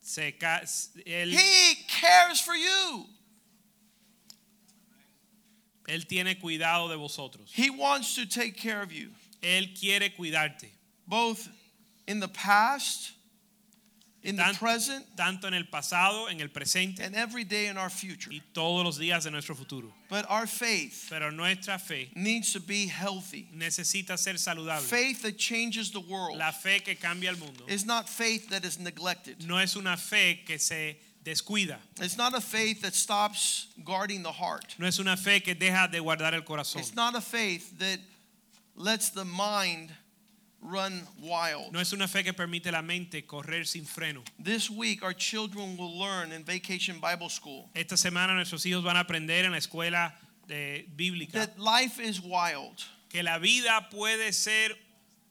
se 0.00 0.32
él, 1.06 1.32
He 1.32 1.76
cares 1.88 2.40
for 2.40 2.54
you. 2.54 3.06
Él 5.88 6.06
tiene 6.06 6.38
cuidado 6.38 6.88
de 6.88 6.96
vosotros. 6.96 7.50
He 7.52 7.70
wants 7.70 8.14
to 8.16 8.26
take 8.26 8.56
care 8.56 8.82
of 8.82 8.92
you, 8.92 9.10
Él 9.42 9.74
quiere 9.78 10.10
cuidarte. 10.16 10.68
both 11.06 11.48
in 12.06 12.20
the 12.20 12.28
past, 12.28 13.12
in 14.24 14.36
the 14.36 14.42
Tan- 14.42 14.54
present, 14.54 15.04
Tanto 15.16 15.48
en 15.48 15.54
el 15.54 15.64
pasado, 15.64 16.30
en 16.30 16.40
el 16.40 16.48
presente 16.48 17.00
and 17.00 17.16
every 17.16 17.42
day 17.42 17.66
in 17.66 17.76
our 17.76 17.90
future. 17.90 18.30
y 18.32 18.40
todos 18.54 18.84
los 18.84 18.96
días 18.98 19.24
de 19.24 19.30
nuestro 19.32 19.56
futuro. 19.56 19.92
But 20.08 20.26
our 20.30 20.46
faith 20.46 21.06
Pero 21.10 21.30
nuestra 21.30 21.76
fe 21.78 22.10
needs 22.14 22.52
to 22.52 22.60
be 22.60 22.86
healthy. 22.86 23.48
necesita 23.52 24.16
ser 24.16 24.34
saludable. 24.34 24.82
Faith 24.82 25.22
that 25.22 25.38
changes 25.38 25.90
the 25.90 25.98
world 26.00 26.38
La 26.38 26.52
fe 26.52 26.78
que 26.78 26.94
cambia 26.94 27.30
el 27.30 27.36
mundo 27.36 27.64
is 27.66 27.84
not 27.84 28.08
faith 28.08 28.48
that 28.50 28.64
is 28.64 28.78
neglected. 28.78 29.44
no 29.44 29.56
es 29.58 29.74
una 29.74 29.96
fe 29.96 30.42
que 30.46 30.56
se 30.58 30.96
descuida. 31.24 31.78
It's 32.00 32.16
not 32.16 32.34
a 32.34 32.40
faith 32.40 32.82
that 32.82 32.94
stops 32.94 33.68
guarding 33.84 34.22
the 34.22 34.32
heart. 34.32 34.74
No 34.78 34.86
es 34.86 34.98
una 34.98 35.16
fe 35.16 35.40
que 35.40 35.54
deja 35.54 35.88
de 35.90 35.98
guardar 35.98 36.34
el 36.34 36.42
corazón. 36.42 36.78
It's 36.80 36.94
not 36.94 37.14
a 37.14 37.20
faith 37.20 37.78
that 37.78 37.98
lets 38.76 39.10
the 39.10 39.24
mind 39.24 39.90
run 40.60 41.06
wild. 41.20 41.72
No 41.72 41.80
es 41.80 41.92
una 41.92 42.06
fe 42.08 42.22
que 42.22 42.32
permite 42.32 42.70
la 42.70 42.82
mente 42.82 43.22
correr 43.26 43.64
sin 43.66 43.84
freno. 43.84 44.22
This 44.38 44.70
week, 44.70 45.02
our 45.02 45.12
children 45.12 45.76
will 45.76 45.98
learn 45.98 46.32
in 46.32 46.44
Vacation 46.44 47.00
Bible 47.00 47.28
School 47.28 47.68
Esta 47.74 47.96
semana 47.96 48.34
nuestros 48.34 48.64
hijos 48.64 48.82
van 48.82 48.96
a 48.96 49.00
aprender 49.04 49.44
en 49.44 49.52
la 49.52 49.58
escuela 49.58 50.12
de 50.46 50.86
bíblica 50.96 51.32
that 51.32 51.58
life 51.58 52.00
is 52.00 52.20
wild, 52.20 52.82
que 53.08 53.22
la 53.22 53.38
vida 53.38 53.88
puede 53.90 54.32
ser 54.32 54.70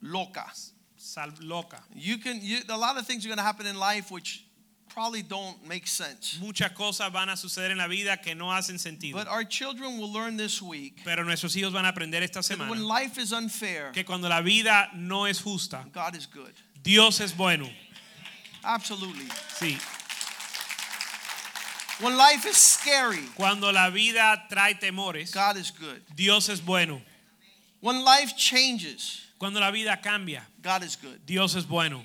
loca. 0.01 0.51
sal- 0.97 1.33
loca. 1.41 1.81
You 1.95 2.17
can, 2.17 2.39
you, 2.41 2.59
a 2.69 2.77
lot 2.77 2.97
of 2.97 3.07
things 3.07 3.25
are 3.25 3.29
going 3.29 3.37
to 3.37 3.43
happen 3.43 3.65
in 3.65 3.77
life 3.77 4.11
which 4.11 4.45
probably 4.93 5.21
don't 5.21 5.65
make 5.67 5.87
sense. 5.87 6.37
Muchas 6.41 6.71
cosas 6.71 7.11
van 7.11 7.29
a 7.29 7.33
suceder 7.33 7.71
en 7.71 7.77
la 7.77 7.87
vida 7.87 8.17
que 8.21 8.35
no 8.35 8.45
hacen 8.51 8.77
sentido. 8.79 9.13
But 9.13 9.27
our 9.27 9.43
children 9.43 9.97
will 9.97 10.11
learn 10.11 10.37
this 10.37 10.61
week 10.61 11.01
Pero 11.03 11.23
nuestros 11.23 11.55
hijos 11.55 11.71
van 11.71 11.85
a 11.85 11.91
aprender 11.91 12.21
esta 12.21 12.41
that 12.41 12.69
when 12.69 12.83
life 12.83 13.17
is 13.17 13.31
unfair, 13.31 13.91
que 13.93 14.03
cuando 14.03 14.27
la 14.27 14.41
vida 14.41 14.89
no 14.95 15.25
es 15.25 15.39
justa, 15.41 15.85
God 15.93 16.15
is 16.15 16.25
good. 16.25 16.53
Dios 16.83 17.19
es 17.19 17.31
bueno. 17.31 17.69
Absolutely. 18.63 19.25
Sí. 19.57 19.77
When 22.01 22.17
life 22.17 22.45
is 22.47 22.57
scary, 22.57 23.27
Cuando 23.35 23.71
la 23.71 23.89
vida 23.91 24.43
trae 24.49 24.79
temores, 24.79 25.31
God 25.31 25.57
is 25.57 25.71
good. 25.71 26.01
Dios 26.15 26.49
es 26.49 26.59
bueno. 26.59 27.01
When 27.79 28.03
life 28.03 28.35
changes, 28.35 29.21
Cuando 29.39 29.59
la 29.59 29.71
vida 29.71 29.99
cambia, 30.03 30.41
God 30.61 30.83
is 30.83 30.95
good. 30.95 31.19
Dios 31.25 31.55
es 31.55 31.65
bueno. 31.65 32.03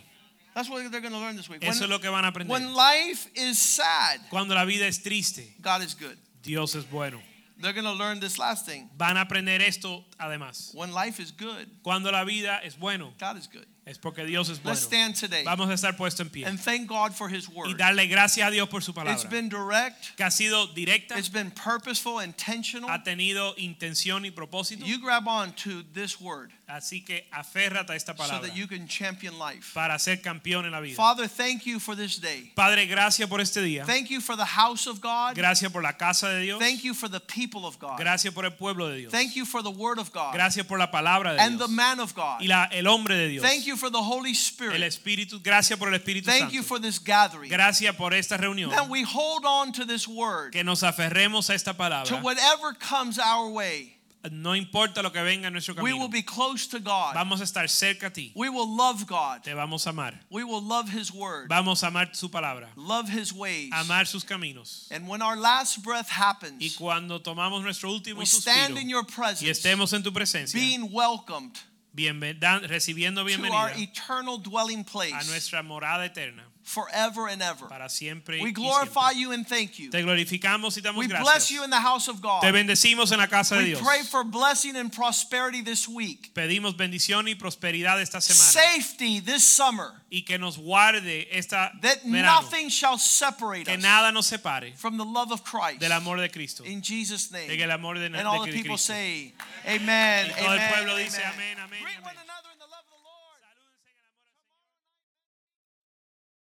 That's 0.57 0.71
what 0.71 0.91
they're 0.91 1.03
going 1.03 1.13
to 1.13 1.19
learn 1.19 1.37
this 1.37 1.51
week. 1.51 1.63
Eso 1.63 1.71
es 1.73 1.81
When, 1.83 1.91
lo 1.91 1.99
que 1.99 2.09
van 2.09 2.25
a 2.25 2.29
aprender. 2.29 2.51
when 2.51 2.73
life 2.73 3.29
is 3.35 3.59
sad, 3.59 4.21
Cuando 4.31 4.55
la 4.55 4.65
vida 4.65 4.87
es 4.87 5.03
triste, 5.03 5.55
God 5.61 5.83
is 5.83 5.95
good. 5.95 6.17
Dios 6.43 6.75
es 6.75 6.85
bueno. 6.85 7.21
They're 7.61 7.75
going 7.75 7.85
to 7.85 7.93
learn 7.93 8.21
this 8.21 8.39
last 8.39 8.65
thing. 8.65 8.89
Van 8.97 9.19
a 9.19 9.27
aprender 9.27 9.61
esto 9.61 10.03
además. 10.19 10.75
When 10.75 10.93
life 10.93 11.21
is 11.21 11.31
good, 11.31 11.69
Cuando 11.83 12.11
la 12.11 12.25
vida 12.25 12.61
es 12.65 12.75
bueno, 12.75 13.13
God 13.21 13.37
is 13.37 13.47
good. 13.47 13.67
Es 13.87 13.99
porque 13.99 14.25
Dios 14.25 14.49
es 14.49 14.63
Let's 14.65 14.81
stand 14.83 15.15
today 15.19 15.45
Vamos 15.45 15.71
a 15.71 15.75
estar 15.75 15.97
puestos 15.97 16.21
en 16.21 16.31
pie 16.31 16.45
and 16.45 16.61
thank 16.61 16.89
God 16.89 17.13
for 17.13 17.33
His 17.33 17.49
y 17.49 17.53
word. 17.55 17.77
darle 17.79 18.09
gracias 18.09 18.47
a 18.47 18.51
Dios 18.51 18.69
por 18.69 18.83
su 18.83 18.91
It's 18.91 18.97
palabra, 18.99 19.31
been 19.31 19.49
direct, 19.49 20.17
que 20.17 20.25
ha 20.25 20.31
sido 20.31 20.67
directa, 20.75 21.17
it's 21.17 21.31
been 21.31 21.53
purposeful, 21.53 22.21
intentional. 22.21 22.91
ha 22.91 23.03
tenido 23.05 23.55
intención 23.57 24.25
y 24.27 24.31
propósito. 24.31 24.85
You 24.85 24.99
grab 25.01 25.29
on 25.29 25.53
to 25.65 25.85
this 25.95 26.21
word 26.21 26.51
Así 26.69 27.05
que 27.05 27.29
aférrate 27.31 27.93
a 27.93 27.97
esta 27.97 28.13
so 28.13 28.19
palabra 28.19 28.49
that 28.49 28.57
you 28.57 28.67
can 28.67 28.89
champion 28.89 29.39
life. 29.39 29.73
para 29.73 29.97
ser 30.01 30.21
campeón 30.21 30.65
en 30.65 30.73
la 30.73 30.81
vida. 30.81 30.97
Father, 30.97 31.29
thank 31.29 31.65
you 31.65 31.79
for 31.79 31.95
this 31.95 32.19
day. 32.21 32.51
Padre, 32.57 32.87
gracias 32.87 33.29
por 33.29 33.41
este 33.41 33.63
día. 33.63 33.85
Thank 33.87 34.09
you 34.11 34.21
for 34.21 34.35
the 34.37 34.45
house 34.45 34.89
of 34.89 35.01
God. 35.01 35.37
Gracias 35.37 35.71
por 35.71 35.81
la 35.83 35.93
casa 35.93 36.29
de 36.29 36.41
Dios. 36.41 36.59
Thank 36.59 36.83
you 36.83 36.93
for 36.93 37.09
the 37.09 37.21
people 37.21 37.65
of 37.67 37.79
God. 37.79 37.97
Gracias 38.01 38.35
por 38.35 38.45
el 38.45 38.51
pueblo 38.51 38.89
de 38.89 38.97
Dios. 38.97 39.13
Thank 39.13 39.37
you 39.37 39.45
for 39.45 39.63
the 39.63 39.71
word 39.71 40.01
of 40.01 40.13
God 40.13 40.35
Gracias 40.35 40.67
por 40.67 40.77
la 40.79 40.91
palabra 40.91 41.35
de 41.35 41.41
and 41.41 41.57
the 41.61 41.67
Dios. 41.67 41.71
man 41.71 42.01
of 42.01 42.13
God. 42.17 42.41
Y 42.41 42.49
la, 42.49 42.65
el 42.73 42.89
hombre 42.89 43.17
de 43.17 43.29
Dios. 43.29 43.45
Thank 43.45 43.65
you 43.65 43.76
for 43.77 43.91
the 43.91 44.03
Holy 44.03 44.35
Spirit. 44.35 44.75
El. 44.77 44.83
Espíritu, 44.83 45.43
gracias 45.43 45.79
por 45.79 45.89
el 45.89 45.99
Espíritu 45.99 46.25
Thank 46.25 46.53
you 46.53 46.63
for 46.63 46.79
this 46.79 46.99
gathering. 46.99 47.51
Gracias 47.51 47.95
por 47.97 48.13
esta 48.13 48.37
reunión. 48.37 48.71
That 48.71 48.89
we 48.89 49.03
hold 49.03 49.45
on 49.45 49.73
to 49.73 49.85
this 49.85 50.09
word 50.09 50.53
Que 50.53 50.65
nos 50.65 50.83
aferremos 50.83 51.51
a 51.51 51.55
esta 51.55 51.75
palabra. 51.75 52.07
to 52.07 52.17
whatever 52.17 52.73
comes 52.75 53.19
our 53.19 53.49
way. 53.51 53.97
No 54.31 54.55
importa 54.55 55.03
lo 55.03 55.11
que 55.11 55.23
venga 55.23 55.47
en 55.47 55.53
nuestro 55.53 55.75
camino. 55.75 55.95
We 55.95 56.01
will 56.01 56.09
be 56.09 56.23
close 56.23 56.67
to 56.69 56.81
God. 56.81 57.15
Vamos 57.15 57.41
a 57.41 57.45
estar 57.45 57.69
cerca 57.69 58.07
a 58.07 58.11
ti. 58.11 58.33
We 58.35 58.49
will 58.49 58.77
love 58.77 59.07
God. 59.07 59.43
Te 59.43 59.53
vamos 59.53 59.87
a 59.87 59.91
amar. 59.91 60.15
We 60.31 60.45
will 60.45 60.63
love 60.63 60.89
His 60.89 61.13
word. 61.13 61.49
Vamos 61.49 61.83
a 61.83 61.89
amar 61.89 62.11
su 62.13 62.29
palabra. 62.29 62.69
Love 62.77 63.09
His 63.09 63.33
ways. 63.33 63.71
Amar 63.73 64.05
sus 64.07 64.25
caminos. 64.25 64.89
And 64.91 65.09
when 65.09 65.23
our 65.23 65.37
last 65.37 65.83
breath 65.83 66.09
happens, 66.09 66.61
Y 66.61 66.71
cuando 66.77 67.21
tomamos 67.21 67.63
nuestro 67.63 67.91
último 67.91 68.19
we 68.19 68.27
stand 68.27 68.79
in 68.79 68.89
your 68.89 69.05
presence, 69.05 69.43
y 69.43 69.51
estemos 69.51 69.93
en 69.93 70.03
tu 70.03 70.11
presencia, 70.11 70.55
being 70.55 70.91
welcomed 70.93 71.59
bienven- 71.97 72.39
recibiendo 72.69 73.23
to 73.25 73.27
our 73.27 73.71
bienvenida 73.73 73.79
eternal 73.83 74.39
dwelling 74.39 74.81
a 74.81 74.85
place. 74.85 75.27
nuestra 75.27 75.63
morada 75.63 76.05
eterna 76.05 76.45
forever 76.67 77.29
and 77.29 77.41
ever. 77.41 77.67
para 77.69 77.89
siempre. 77.89 78.43
We 78.43 78.51
glorify 78.53 79.13
siempre. 79.13 79.21
you 79.23 79.33
and 79.33 79.47
thank 79.49 79.79
you. 79.79 79.89
Te 79.91 80.03
glorificamos 80.03 80.77
y 80.77 80.83
damos 80.83 80.99
We 80.99 81.07
bless 81.07 81.23
gracias. 81.23 81.51
you 81.51 81.63
in 81.65 81.71
the 81.71 81.81
house 81.81 82.09
of 82.09 82.21
God. 82.21 82.43
Te 82.43 82.51
bendecimos 82.51 83.13
en 83.13 83.19
la 83.19 83.29
casa 83.29 83.55
de 83.55 83.63
We 83.63 83.67
Dios. 83.71 83.81
pray 83.83 84.03
for 84.03 84.25
blessing 84.25 84.77
and 84.77 84.93
prosperity 84.93 85.63
this 85.63 85.89
week. 85.89 86.33
Pedimos 86.35 86.77
bendición 86.77 87.29
y 87.29 87.35
prosperidad 87.37 88.01
esta 88.03 88.21
semana 88.21 88.51
Safety 88.53 89.21
this 89.21 89.45
summer. 89.47 89.93
y 90.11 90.23
que 90.23 90.39
nos 90.39 90.59
guarde 90.59 91.29
esta 91.31 91.71
That 91.83 92.03
verano. 92.05 92.43
nothing 92.43 92.69
shall 92.69 92.99
separate 92.99 93.65
Que 93.67 93.77
us 93.77 93.83
nada 93.83 94.11
nos 94.13 94.27
separe 94.27 94.75
from 94.77 94.97
the 94.99 95.05
love 95.05 95.31
of 95.33 95.45
Christ. 95.45 95.79
del 95.81 95.93
amor 95.93 96.19
de 96.19 96.29
Cristo. 96.29 96.65
In 96.65 96.83
Jesus' 96.83 97.31
name. 97.31 97.49
En 97.51 97.61
el 97.61 97.71
amor 97.71 97.95
de, 97.99 98.07
And 98.07 98.17
all 98.27 98.45
the 98.45 98.51
people 98.53 98.75
Cristo. 98.77 98.93
say, 98.93 99.33
Amen. 99.67 100.27
Y 100.27 100.33
todo 100.43 100.53
el 100.53 100.59
amen, 100.61 100.97
dice 101.05 101.23
amen. 101.25 101.59
amén, 101.59 101.83
amén. 101.83 102.26